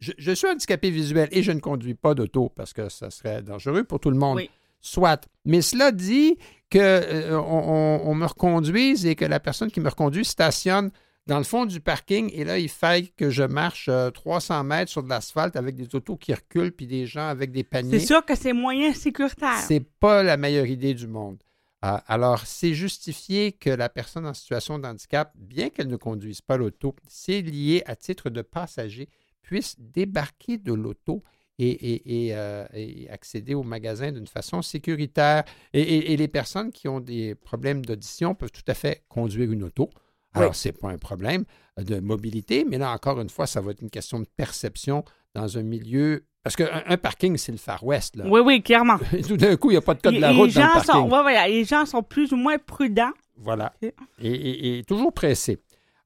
[0.00, 3.84] je, suis handicapé visuel et je ne conduis pas d'auto parce que ça serait dangereux
[3.84, 4.40] pour tout le monde.
[4.80, 5.28] Soit.
[5.44, 6.36] Mais cela dit
[6.72, 10.90] qu'on euh, on, me reconduise et que la personne qui me reconduit stationne
[11.26, 14.90] dans le fond du parking et là, il faille que je marche 300 euh, mètres
[14.90, 17.98] sur de l'asphalte avec des autos qui reculent puis des gens avec des paniers.
[17.98, 19.58] C'est sûr que c'est moyen sécuritaire.
[19.58, 21.36] C'est pas la meilleure idée du monde.
[21.82, 26.42] Ah, alors, c'est justifié que la personne en situation de handicap, bien qu'elle ne conduise
[26.42, 29.08] pas l'auto, c'est lié à titre de passager
[29.42, 31.22] puissent débarquer de l'auto
[31.62, 32.64] et, euh,
[33.10, 35.44] accéder au magasin d'une façon sécuritaire.
[35.72, 39.90] Et, les personnes qui ont des problèmes d'audition peuvent tout à fait conduire une auto.
[40.32, 41.44] Alors, ce n'est pas un problème
[41.76, 45.58] de mobilité, mais là, encore une fois, ça va être une question de perception dans
[45.58, 46.24] un milieu.
[46.42, 48.16] Parce qu'un un parking, c'est le Far West.
[48.16, 48.24] Là.
[48.26, 48.98] Oui, oui, clairement.
[49.28, 51.10] Tout d'un coup, il n'y a pas de code de la route dans le parking.
[51.10, 53.12] Sont, les gens sont plus ou moins prudents.
[53.36, 53.72] Voilà.
[54.20, 55.58] et toujours pressés.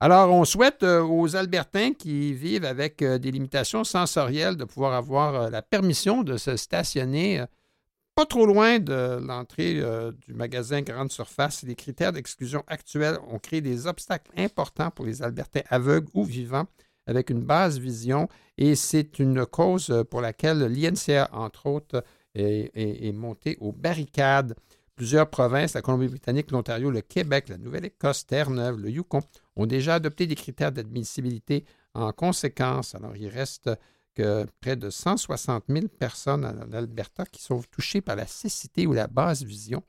[0.05, 4.93] Alors, on souhaite euh, aux Albertains qui vivent avec euh, des limitations sensorielles de pouvoir
[4.93, 7.43] avoir euh, la permission de se stationner
[8.15, 9.83] pas trop loin de l'entrée
[10.27, 11.63] du magasin Grande Surface.
[11.63, 16.67] Les critères d'exclusion actuels ont créé des obstacles importants pour les Albertains aveugles ou vivants
[17.07, 18.29] avec une basse vision
[18.59, 24.55] et c'est une cause pour laquelle l'INCA, entre autres, est, est montée aux barricades.
[24.97, 29.23] Plusieurs provinces, la Colombie-Britannique, l'Ontario, le Québec, la Nouvelle-Écosse, Terre-Neuve, le Yukon,
[29.57, 31.65] ont déjà adopté des critères d'admissibilité
[31.95, 32.95] en conséquence.
[32.95, 33.71] Alors, il reste
[34.15, 38.93] que près de 160 000 personnes en Alberta qui sont touchées par la cécité ou
[38.93, 39.83] la basse vision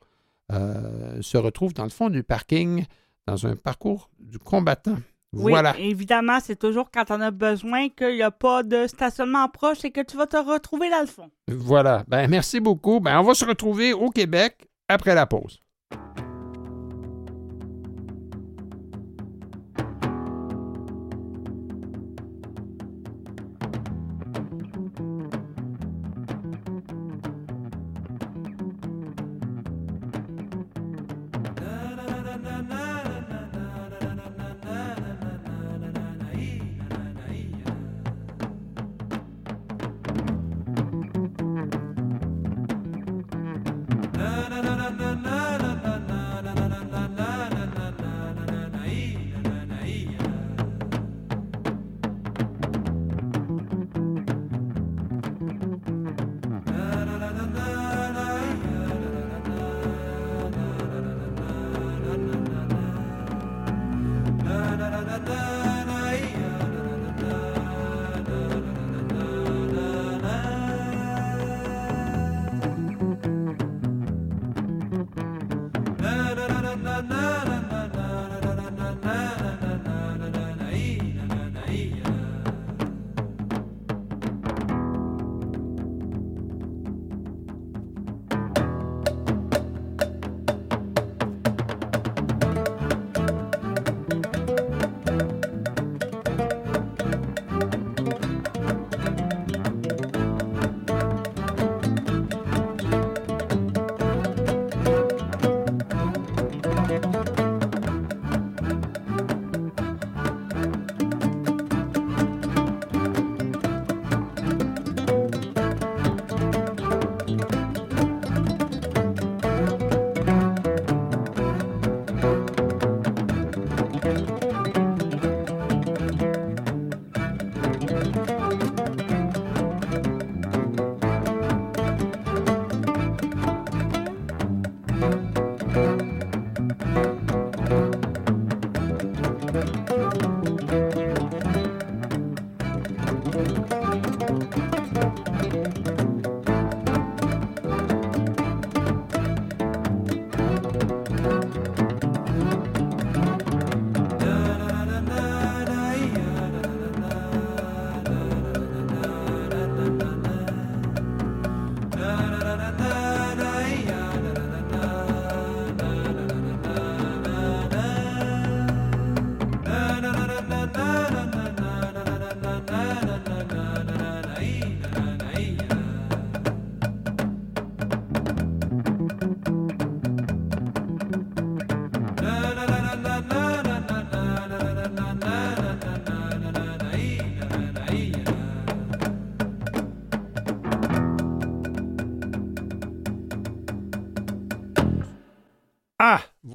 [0.52, 2.84] euh, se retrouvent dans le fond du parking
[3.26, 4.96] dans un parcours du combattant.
[5.32, 5.76] Oui, voilà.
[5.78, 9.90] évidemment, c'est toujours quand on a besoin qu'il n'y a pas de stationnement proche et
[9.90, 11.30] que tu vas te retrouver dans le fond.
[11.48, 12.04] Voilà.
[12.08, 13.00] Ben, merci beaucoup.
[13.00, 15.60] Ben, on va se retrouver au Québec après la pause.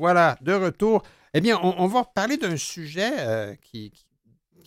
[0.01, 1.03] Voilà, de retour.
[1.35, 3.93] Eh bien, on, va parler d'un sujet euh, qui,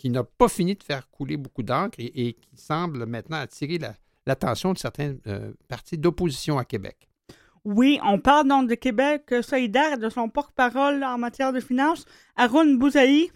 [0.05, 3.81] n'a pas fini de faire couler beaucoup d'encre et, qui semble maintenant attirer
[4.27, 7.09] l'attention de certains euh, partis d'opposition à Québec.
[7.65, 12.05] Oui, on parle donc de Québec solidaire et de son porte-parole en matière de finances,
[12.37, 13.29] Arun Bouzaï,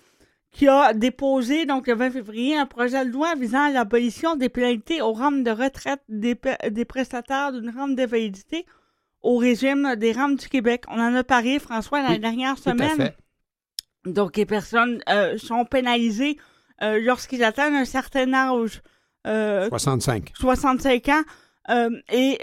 [0.52, 5.02] qui a déposé donc le 20 février un projet de loi visant l'abolition des pénalités
[5.02, 6.38] aux rames de retraite des,
[6.70, 8.66] des prestataires d'une rame d'invalidité
[9.22, 10.84] au régime des rames du Québec.
[10.88, 13.12] On en a parlé, François, la dernière semaine.
[14.04, 16.38] Donc, les personnes euh, sont pénalisées
[16.82, 18.82] euh, lorsqu'ils atteignent un certain âge.
[19.24, 19.26] 65.
[19.26, 21.22] Euh, 65 ans.
[22.10, 22.38] et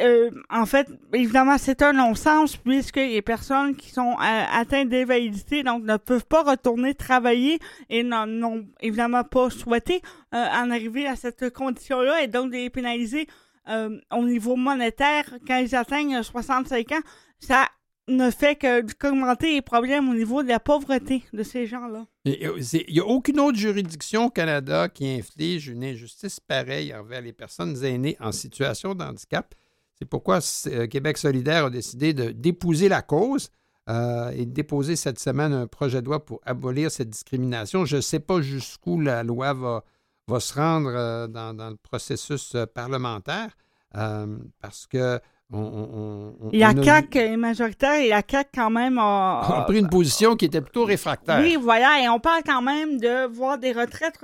[0.51, 5.97] en fait, évidemment, c'est un non-sens puisque les personnes qui sont atteintes d'invalidité donc ne
[5.97, 7.57] peuvent pas retourner travailler
[7.89, 13.27] et n'ont évidemment pas souhaité en arriver à cette condition-là et donc les pénaliser
[13.69, 17.01] euh, au niveau monétaire, quand ils atteignent 65 ans,
[17.39, 17.67] ça
[18.07, 22.05] ne fait que qu'augmenter les problèmes au niveau de la pauvreté de ces gens-là.
[22.25, 22.53] Il
[22.89, 27.83] n'y a aucune autre juridiction au Canada qui inflige une injustice pareille envers les personnes
[27.83, 29.55] aînées en situation de handicap.
[29.97, 33.49] C'est pourquoi euh, Québec solidaire a décidé d'épouser la cause
[33.89, 37.85] euh, et de déposer cette semaine un projet de loi pour abolir cette discrimination.
[37.85, 39.83] Je ne sais pas jusqu'où la loi va,
[40.27, 43.49] va se rendre euh, dans, le processus euh, parlementaire
[43.95, 45.19] euh, parce que
[45.53, 49.89] on, il y a CAC est majoritaire et la CAC quand même a, pris une
[49.89, 51.39] position qui était plutôt réfractaire.
[51.39, 54.19] Oui, voilà, et on parle quand même de voir des retraites,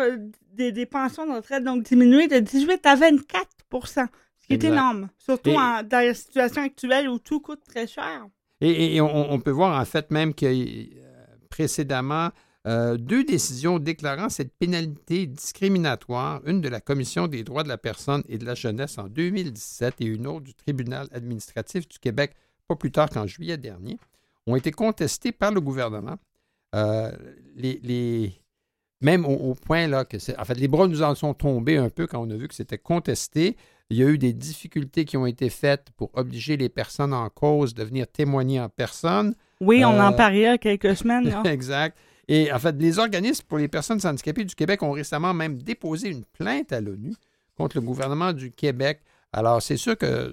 [0.53, 4.07] des, pensions de retraite donc diminuer de 18 à 24%
[4.41, 8.25] ce qui est énorme, surtout dans la situation actuelle où tout coûte très cher.
[8.59, 10.47] Et, on, peut voir en fait même que
[11.49, 12.29] précédemment,
[12.67, 17.77] euh, deux décisions déclarant cette pénalité discriminatoire, une de la Commission des droits de la
[17.77, 22.35] personne et de la jeunesse en 2017 et une autre du Tribunal administratif du Québec
[22.71, 23.97] pas plus tard qu'en juillet dernier,
[24.47, 26.17] ont été contestées par le gouvernement.
[26.73, 27.11] Euh,
[27.55, 28.33] les,
[29.01, 32.07] même au, point là que en fait les bras nous en sont tombés un peu
[32.07, 33.57] quand on a vu que c'était contesté.
[33.89, 37.29] Il y a eu des difficultés qui ont été faites pour obliger les personnes en
[37.29, 39.35] cause de venir témoigner en personne.
[39.59, 41.35] Oui, on en euh, parlait il y a quelques semaines.
[41.45, 41.97] exact.
[42.33, 46.07] Et en fait, les organismes pour les personnes handicapées du Québec ont récemment même déposé
[46.07, 47.13] une plainte à l'ONU
[47.57, 49.01] contre le gouvernement du Québec.
[49.33, 50.31] Alors, c'est sûr que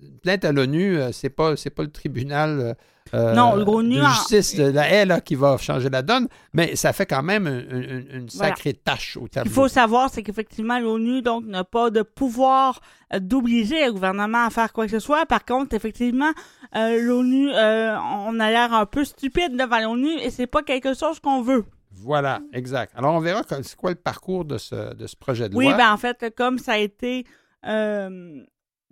[0.00, 2.76] une plainte à l'ONU, euh, c'est pas pas le tribunal
[3.14, 6.92] euh, euh, non, de justice de la haie qui va changer la donne, mais ça
[6.92, 9.50] fait quand même une, sacrée tâche au tableau.
[9.50, 12.80] Il faut savoir, c'est qu'effectivement, l'ONU donc n'a pas de pouvoir
[13.18, 15.26] d'obliger le gouvernement à faire quoi que ce soit.
[15.26, 16.32] Par contre, effectivement,
[16.74, 21.42] l'ONU, on a l'air un peu stupide devant l'ONU et c'est pas quelque chose qu'on
[21.42, 21.64] veut.
[21.94, 22.92] Voilà, exact.
[22.96, 25.64] Alors, on verra c'est quoi le parcours de ce, de ce projet de loi.
[25.64, 27.26] Oui, ben en fait, comme ça a été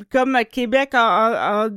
[0.09, 1.69] comme Québec a,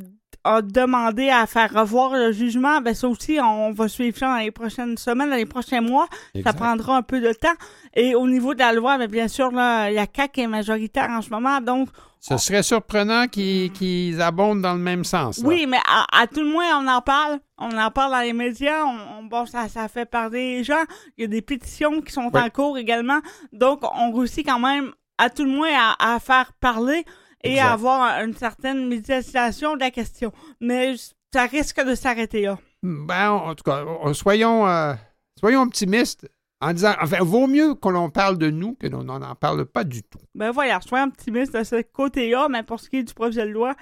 [0.45, 4.51] demandé à faire revoir le jugement, ben ça aussi, on va suivre ça dans les
[4.51, 6.07] prochaines semaines, dans les prochains mois.
[6.43, 7.55] Ça prendra un peu de temps.
[7.95, 10.41] Et au niveau de la loi, ben bien sûr, là, il y a CAC qui
[10.41, 11.89] est majoritaire en ce moment, donc...
[12.19, 15.41] Ce serait surprenant qu'ils abondent dans le même sens.
[15.43, 17.39] Oui, mais à, tout le moins, on en parle.
[17.57, 18.85] On en parle dans les médias.
[18.85, 20.85] On, bon, ça, ça fait parler les gens.
[21.17, 23.19] Il y a des pétitions qui sont en cours également.
[23.51, 25.67] Donc, on réussit quand même, à tout le moins,
[25.99, 27.03] à faire parler
[27.43, 30.31] et avoir une certaine médiatisation de la question.
[30.59, 30.95] Mais
[31.33, 32.57] ça risque de s'arrêter là.
[32.81, 33.83] Ben, en tout cas,
[34.13, 34.93] soyons, euh,
[35.39, 36.29] soyons optimistes
[36.61, 39.83] en disant, enfin, vaut mieux que l'on parle de nous que l'on n'en parle pas
[39.83, 40.19] du tout.
[40.35, 43.51] Ben voilà, soyons optimistes de ce côté-là, mais pour ce qui est du projet de
[43.51, 43.75] loi,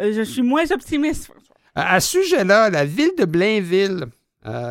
[0.00, 1.30] euh, je suis moins optimiste,
[1.74, 4.06] À, ce sujet-là, la ville de Blainville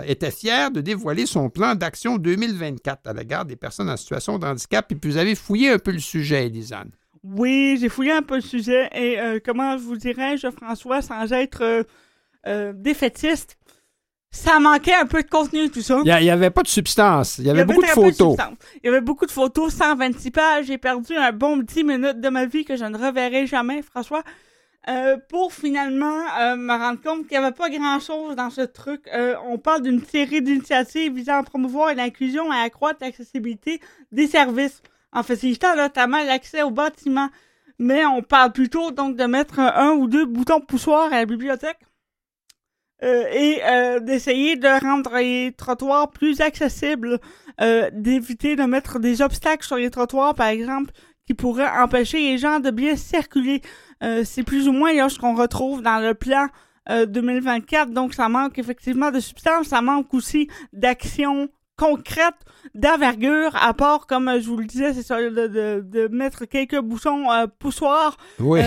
[0.06, 4.46] était fier de dévoiler son plan d'action 2024 à l'égard des personnes en situation de
[4.46, 4.92] handicap.
[4.92, 6.92] Et puis vous avez fouillé un peu le sujet, Elisanne.
[7.24, 11.86] Oui, j'ai fouillé un peu le sujet et comment je vous dirais-je, François, sans être
[12.74, 13.58] défaitiste,
[14.34, 16.00] ça manquait un peu de contenu, tout ça.
[16.04, 17.38] Il n'y avait pas de substance.
[17.38, 18.36] Il y avait, beaucoup de photos.
[18.84, 20.66] il y avait beaucoup de photos, 126 pages.
[20.66, 24.24] J'ai perdu un bon 10 minutes de ma vie que je ne reverrai jamais, François.
[24.90, 29.08] Euh, pour finalement euh, me rendre compte qu'il n'y avait pas grand-chose dans ce truc.
[29.14, 33.80] Euh, on parle d'une série d'initiatives visant à promouvoir l'inclusion et à accroître l'accessibilité
[34.12, 34.82] des services
[35.14, 37.30] en facilitant notamment l'accès au bâtiment.
[37.80, 41.80] Mais on parle plutôt donc de mettre un ou deux boutons poussoirs à la bibliothèque
[43.04, 47.20] euh, et euh, d'essayer de rendre les trottoirs plus accessibles,
[47.60, 50.92] euh, d'éviter de mettre des obstacles sur les trottoirs, par exemple,
[51.28, 53.62] qui pourraient empêcher les gens de bien circuler.
[54.26, 56.48] c'est plus ou moins ce qu'on retrouve dans le plan
[56.90, 61.48] 2024, donc ça manque effectivement de substance, ça manque aussi d'action
[61.78, 62.36] concrète
[62.76, 67.28] d'envergure, à part, comme je vous le disais, c'est ça, de, de, mettre quelques bouchons
[67.60, 68.18] poussoirs.
[68.40, 68.62] Oui.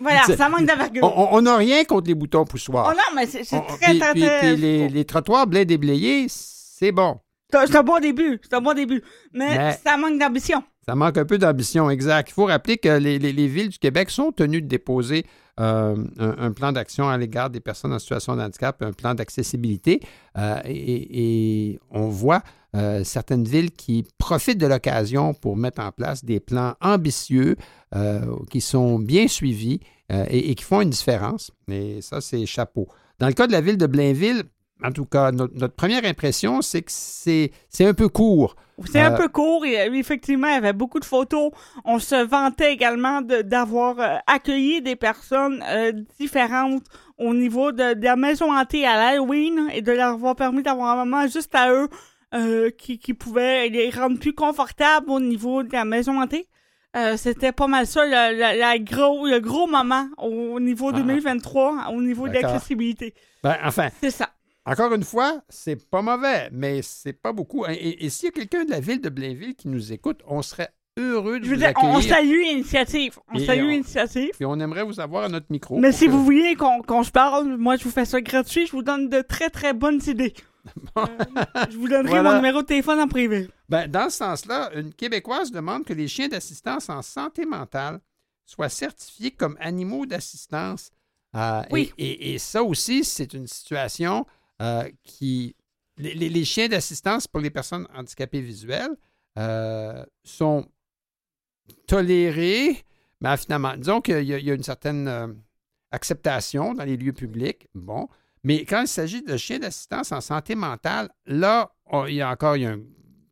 [0.00, 1.04] Voilà, ça manque d'envergure.
[1.32, 2.88] On n'a rien contre les boutons poussoirs.
[2.90, 4.56] Oh non, mais c'est très, très, très...
[4.56, 7.20] les, les, trottoirs blés déblayés, c'est bon.
[7.50, 9.02] C'est un bon début, c'est un bon début.
[9.32, 10.62] Mais, ça manque d'ambition.
[10.86, 12.30] Ça manque un peu d'ambition, exact.
[12.30, 15.26] Il faut rappeler que les, les, villes du Québec sont tenues de déposer
[15.60, 20.00] euh, un, plan d'action à l'égard des personnes en situation de handicap, un plan d'accessibilité.
[20.36, 22.42] Euh, et, on voit
[22.76, 27.56] euh, certaines villes qui profitent de l'occasion pour mettre en place des plans ambitieux
[28.50, 29.80] qui sont bien suivis
[30.10, 31.50] et, qui font une différence.
[31.68, 32.86] Et ça, c'est chapeau.
[33.18, 34.44] Dans le cas de la ville de Blainville,
[34.82, 37.50] en tout cas, notre, première impression, c'est que c'est
[37.80, 38.56] un peu court.
[38.86, 39.66] C'est un peu court.
[39.66, 41.50] Et, effectivement, il y avait beaucoup de photos.
[41.84, 45.64] On se vantait également d'avoir accueilli des personnes
[46.20, 46.84] différentes
[47.18, 50.96] au niveau de, de, la maison hantée à l'Halloween et de leur avoir permis d'avoir
[50.96, 51.88] un moment juste à eux
[52.34, 56.46] euh, qui, qui pouvait les rendre plus confortables au niveau de la maison hantée.
[56.94, 61.90] Euh, c'était pas mal ça, la, gros, le gros moment au niveau 2023, ah.
[61.90, 63.14] au niveau de l'accessibilité.
[63.42, 63.88] Ben, enfin.
[64.00, 64.28] C'est ça.
[64.68, 67.64] Encore une fois, c'est pas mauvais, mais c'est pas beaucoup.
[67.66, 70.68] Et, s'il y a quelqu'un de la ville de Blainville qui nous écoute, on serait
[70.98, 71.90] heureux de vous accueillir.
[71.90, 73.18] On salue l'initiative.
[73.32, 74.32] On salue l'initiative.
[74.38, 75.78] Et on aimerait vous avoir à notre micro.
[75.78, 78.66] Mais si vous voulez qu'on se parle, moi, je vous fais ça gratuit.
[78.66, 80.34] Je vous donne de très, très bonnes idées.
[80.98, 81.06] Euh,
[81.70, 83.48] je vous donnerai mon numéro de téléphone en privé.
[83.70, 88.00] Ben, dans ce sens-là, une Québécoise demande que les chiens d'assistance en santé mentale
[88.44, 90.90] soient certifiés comme animaux d'assistance.
[91.34, 91.92] Euh, oui.
[91.96, 94.26] Et, ça aussi, c'est une situation
[94.62, 95.54] euh, qui.
[95.96, 98.96] Les, chiens d'assistance pour les personnes handicapées visuelles
[100.22, 100.64] sont
[101.88, 102.84] tolérés,
[103.20, 105.36] mais finalement, disons qu'il y, y, a une certaine
[105.90, 107.66] acceptation dans les lieux publics.
[107.74, 108.08] Bon.
[108.44, 111.70] Mais quand il s'agit de chiens d'assistance en santé mentale, là,
[112.06, 112.78] il y a encore un,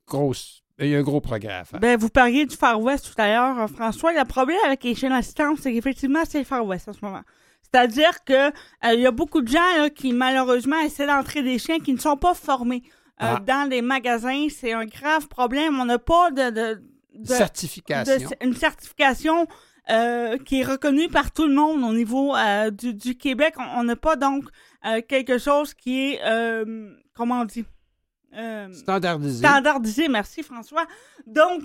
[0.06, 0.34] gros,
[0.78, 1.80] un gros progrès à faire.
[1.80, 4.12] Ben, vous parliez du Far West tout à l'heure, euh, François.
[4.12, 7.22] Le problème avec les chiens d'assistance, c'est qu'effectivement, c'est le Far West en ce moment.
[7.72, 8.52] C'est-à-dire qu'il
[8.84, 12.16] euh, y a beaucoup de gens qui, malheureusement, essaient d'entrer des chiens qui ne sont
[12.16, 12.82] pas formés.
[13.22, 13.42] Euh, ah.
[13.46, 15.80] Dans les magasins, c'est un grave problème.
[15.80, 16.80] On n'a pas de,
[17.24, 18.28] certification.
[18.40, 19.46] une certification
[20.44, 22.34] qui est reconnue par tout le monde au niveau
[22.72, 23.54] du, Québec.
[23.76, 24.44] On n'a pas donc
[24.86, 27.64] euh, quelque chose qui est, euh, comment on dit?
[28.34, 29.38] Euh, standardisé.
[29.38, 30.86] Standardisé, merci François.
[31.26, 31.62] Donc,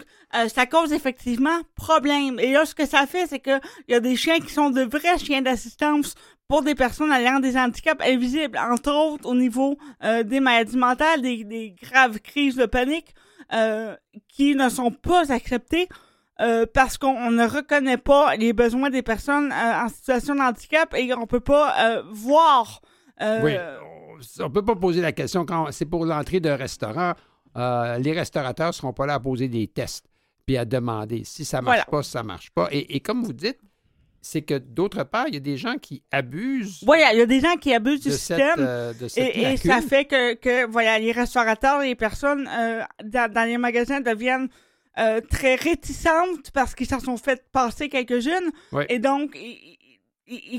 [0.48, 2.40] ça cause effectivement problème.
[2.40, 3.60] Et là, ce que ça fait, c'est qu'il
[3.90, 6.16] y a des chiens qui sont de vrais chiens d'assistance
[6.48, 11.44] pour des personnes ayant des handicaps invisibles, entre autres au niveau des maladies mentales, des,
[11.44, 13.16] des, graves crises de panique,
[14.30, 15.90] qui ne sont pas acceptées.
[16.74, 21.28] parce qu'on ne reconnaît pas les besoins des personnes en situation de handicap et on
[21.28, 22.82] peut pas voir
[23.20, 23.78] oui, euh,
[24.40, 27.14] on ne peut pas poser la question quand c'est pour l'entrée d'un restaurant.
[27.58, 30.06] Euh, les restaurateurs ne seront pas là à poser des tests
[30.46, 32.70] puis à demander si ça ne marche pas, si ça ne marche pas.
[32.72, 33.60] Et, comme vous dites,
[34.22, 36.84] c'est que d'autre part, il y a des gens qui abusent.
[36.88, 38.56] Oui, il y a des gens qui abusent du système.
[38.60, 42.50] Euh, et, ça fait que, voilà, les restaurateurs, les personnes
[43.04, 44.50] dans, les magasins deviennent
[45.30, 48.52] très réticentes parce qu'ils s'en sont fait passer quelques-unes.
[48.90, 49.78] Et donc, ils,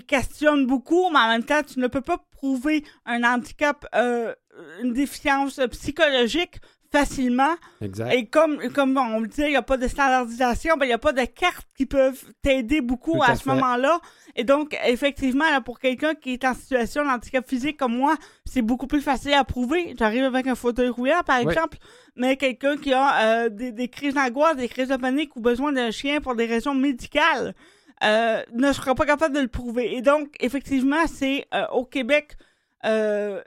[0.06, 4.34] questionnent beaucoup, mais en même temps, tu ne peux pas prouver un handicap, euh,
[4.82, 6.60] une déficience psychologique
[6.92, 7.54] facilement.
[7.80, 8.12] Exact.
[8.12, 10.94] Et comme, comme on le dit, il n'y a pas de standardisation, ben, il n'y
[10.94, 13.98] a pas de cartes qui peuvent t'aider beaucoup à, ce moment-là.
[14.36, 18.16] Et donc, effectivement, là, pour quelqu'un qui est en situation de handicap physique comme moi,
[18.44, 19.94] c'est beaucoup plus facile à prouver.
[19.98, 21.78] J'arrive avec un fauteuil roulant, par exemple,
[22.14, 25.72] mais quelqu'un qui a euh, des, des crises d'angoisse, des crises de panique ou besoin
[25.72, 27.54] d'un chien pour des raisons médicales,
[28.02, 29.94] euh, ne sera pas capable de le prouver.
[29.96, 32.36] Et donc, effectivement, c'est euh, au Québec,
[32.84, 33.40] euh,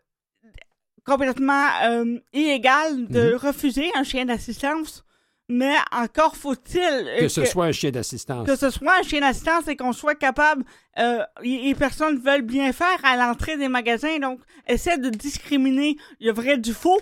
[1.05, 3.35] complètement euh, illégal de mhm.
[3.35, 5.03] refuser un chien d'assistance.
[5.47, 8.47] Mais encore faut-il que, ce soit un chien d'assistance.
[8.47, 10.63] Que ce soit un chien d'assistance et qu'on soit capable.
[11.43, 16.57] les personnes veulent bien faire à l'entrée des magasins, donc essaie de discriminer le vrai
[16.57, 16.99] du faux.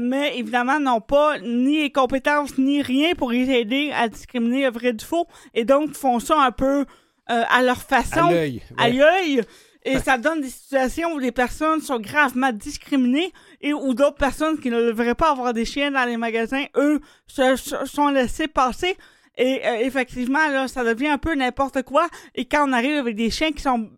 [0.00, 4.70] Mais évidemment n'ont pas ni les compétences ni rien pour les aider à discriminer le
[4.70, 6.84] vrai du faux et donc font ça un peu
[7.26, 8.26] à leur façon.
[8.26, 8.62] À l'œil.
[8.78, 9.42] L'œil.
[9.84, 13.32] Et ça donne des situations où les personnes sont gravement discriminées
[13.62, 17.00] et où d'autres personnes qui ne devraient pas avoir des chiens dans les magasins, eux,
[17.26, 18.96] se, sont laissés passer.
[19.38, 22.08] Et euh, effectivement, là, ça devient un peu n'importe quoi.
[22.34, 23.88] Et quand on arrive avec des chiens qui sont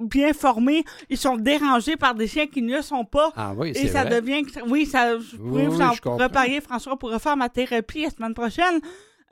[0.00, 3.32] bien formés, ils sont dérangés par des chiens qui ne le sont pas.
[3.36, 4.42] Ah oui, Et ça devient...
[4.68, 5.18] Oui, ça...
[5.18, 8.80] Je pourrais vous en reparler, François, pour refaire ma thérapie la semaine prochaine.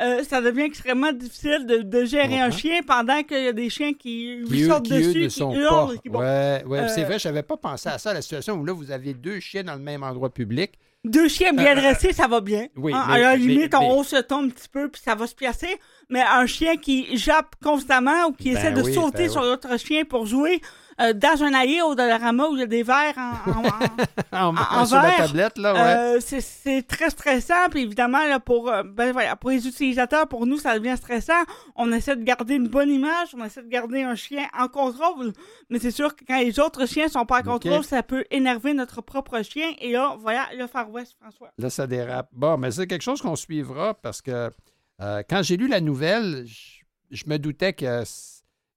[0.02, 3.92] Euh, ça devient extrêmement difficile de, gérer un chien pendant qu'il y a des chiens
[3.94, 6.00] qui lui sortent dessus, qui hurlent.
[6.00, 6.88] Qui, ouais, ouais.
[6.88, 9.14] c'est euh, vrai, je n'avais pas pensé à ça, la situation où là, vous avez
[9.14, 10.72] deux chiens dans le même endroit public.
[11.04, 12.66] Deux chiens bien euh, dressés, ça va bien.
[12.76, 15.28] Oui, hein, à la limite, on hausse le ton un petit peu, puis ça va
[15.28, 15.78] se placer.
[16.08, 19.78] Mais un chien qui jappe constamment ou qui ben essaie de sauter ben sur l'autre
[19.78, 20.60] chien pour jouer,
[21.00, 23.64] euh, dans un aïe au Dollarama où il y a des verres en,
[24.32, 26.18] en, sur la tablette, là, ouais.
[26.18, 27.68] Euh, c'est très stressant.
[27.70, 31.42] Puis évidemment, là, pour, euh, ben, voilà, pour les utilisateurs, pour nous, ça devient stressant.
[31.74, 35.32] On essaie de garder une bonne image, on essaie de garder un chien en contrôle.
[35.68, 38.72] Mais c'est sûr que quand les autres chiens sont pas en contrôle, ça peut énerver
[38.72, 39.72] notre propre chien.
[39.80, 41.50] Et là, voilà le Far West, François.
[41.58, 42.28] Là, ça dérape.
[42.32, 44.50] Bon, mais c'est quelque chose qu'on suivra parce que
[44.98, 46.44] quand j'ai lu la nouvelle,
[47.10, 48.02] je, me doutais que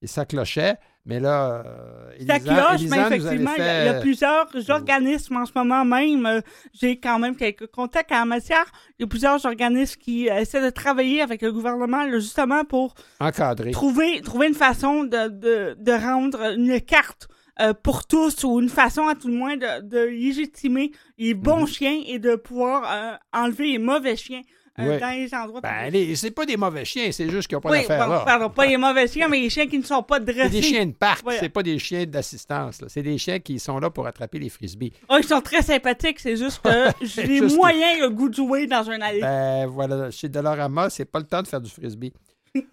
[0.03, 0.77] ça clochait.
[1.07, 5.85] Mais là, euh, ça cloche, mais effectivement, il, y a, plusieurs organismes en ce moment
[5.85, 6.25] même.
[6.25, 6.41] Euh,
[6.73, 8.65] j'ai quand même quelques contacts en matière.
[8.99, 12.93] Il y a plusieurs organismes qui euh, essaient de travailler avec le gouvernement justement pour
[13.21, 17.29] encadrer, trouver, trouver une façon de, de, de rendre une carte
[17.81, 21.67] pour tous ou une façon à tout le moins de, de légitimer les bons mhm.
[21.67, 24.41] chiens et de pouvoir enlever les mauvais chiens
[24.77, 25.61] dans les endroits.
[25.61, 28.23] Ben, c'est pas des mauvais chiens, c'est juste qu'ils n'ont pas d'affaires là.
[28.25, 30.43] Pardon, pas les mauvais chiens, mais les chiens qui ne sont pas dressés.
[30.43, 32.83] C'est des chiens de parc, c'est pas des chiens d'assistance.
[32.87, 34.93] C'est des chiens qui sont là pour attraper les frisbees.
[35.09, 36.69] Oh, ils sont très sympathiques, c'est juste que
[37.01, 39.21] j'ai moyen le goût de jouer dans un allée.
[39.21, 42.13] Ben voilà, chez Dolorama, c'est pas le temps de faire du frisbee.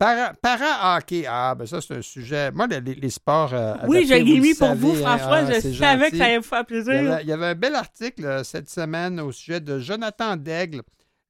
[0.00, 2.50] Para-hockey, ah, ben ça, c'est un sujet.
[2.52, 3.52] Moi, les, sports.
[3.52, 5.38] Euh, oui, je l'ai mis pour vous, François.
[5.38, 7.20] Hein, je savais que ça allait vous faire plaisir.
[7.20, 10.80] Il y, avait, un bel article euh, cette semaine au sujet de Jonathan Daigle,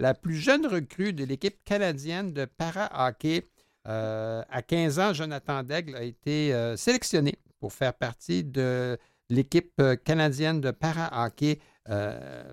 [0.01, 3.47] la plus jeune recrue de l'équipe canadienne de para-hockey.
[3.87, 8.99] Euh, à 15 ans, Jonathan Daigle a été euh, sélectionné pour faire partie de
[9.29, 11.61] l'équipe euh, canadienne de para-hockey.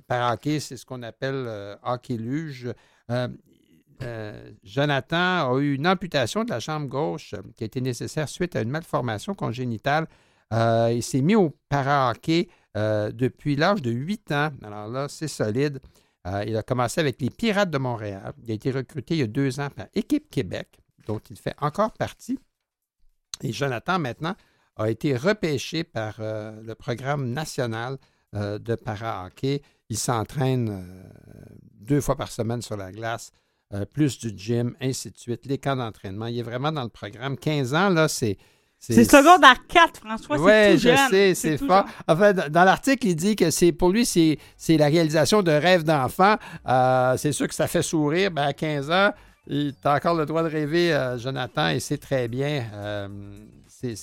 [0.07, 2.73] para-hockey, c'est ce qu'on appelle hockey luge.
[4.63, 8.61] Jonathan a eu une amputation de la jambe gauche qui a été nécessaire suite à
[8.61, 10.07] une malformation congénitale.
[10.51, 14.49] il s'est mis au para-hockey depuis l'âge de 8 ans.
[14.63, 15.79] Alors là, c'est solide.
[16.27, 18.33] Euh, il a commencé avec les Pirates de Montréal.
[18.43, 21.55] Il a été recruté il y a deux ans par Équipe Québec, dont il fait
[21.59, 22.37] encore partie.
[23.41, 24.35] Et Jonathan, maintenant,
[24.75, 27.97] a été repêché par euh, le programme national
[28.35, 29.61] euh, de para-hockey.
[29.89, 30.85] Il s'entraîne
[31.73, 33.31] deux fois par semaine sur la glace,
[33.93, 36.25] plus du gym, ainsi de suite, les camps d'entraînement.
[36.25, 37.37] Il est vraiment dans le programme.
[37.37, 38.37] 15 ans, là, c'est
[38.79, 40.39] c'est secondaire 4, François.
[40.39, 41.85] Oui, je sais, c'est fort.
[42.07, 44.37] En fait, dans l'article, il dit que c'est pour lui, c'est
[44.77, 46.35] la réalisation de rêve d'enfant.
[46.67, 48.31] Euh, c'est sûr que ça fait sourire.
[48.31, 49.11] Ben, à 15 ans,
[49.49, 52.65] tu as encore le droit de rêver, euh, Jonathan, et c'est très bien.
[52.73, 53.07] Euh,
[53.67, 53.93] c'est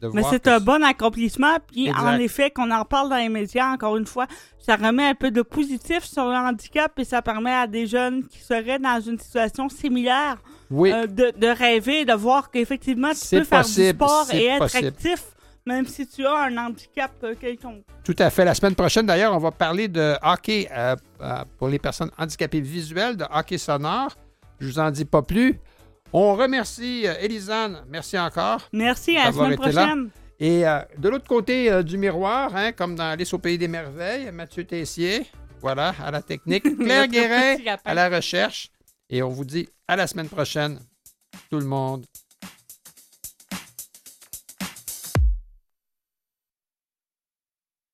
[0.00, 1.56] de Mais c'est un bon accomplissement.
[1.70, 4.26] Puis, en effet, qu'on en parle dans les médias, encore une fois,
[4.58, 8.26] ça remet un peu de positif sur le handicap et ça permet à des jeunes
[8.26, 10.36] qui seraient dans une situation similaire
[10.72, 15.24] euh, de, rêver, de voir qu'effectivement, tu peux faire du sport et être actif,
[15.66, 17.84] même si tu as un handicap euh, quelconque.
[18.04, 18.44] Tout à fait.
[18.44, 20.96] La semaine prochaine, d'ailleurs, on va parler de hockey euh,
[21.58, 24.14] pour les personnes handicapées visuelles, de hockey sonore.
[24.60, 25.58] Je vous en dis pas plus.
[26.12, 27.84] On remercie Elisane.
[27.88, 28.60] Merci encore.
[28.72, 29.16] Merci.
[29.16, 30.10] À la semaine prochaine.
[30.38, 30.64] Et
[30.98, 35.26] de l'autre côté du miroir, hein, comme dans Alice au Pays des Merveilles, Mathieu Tessier,
[35.60, 36.64] voilà, à la technique.
[36.78, 38.70] Claire Guérin, à la recherche.
[39.12, 40.80] Et on vous dit à la semaine prochaine,
[41.50, 42.06] tout le monde.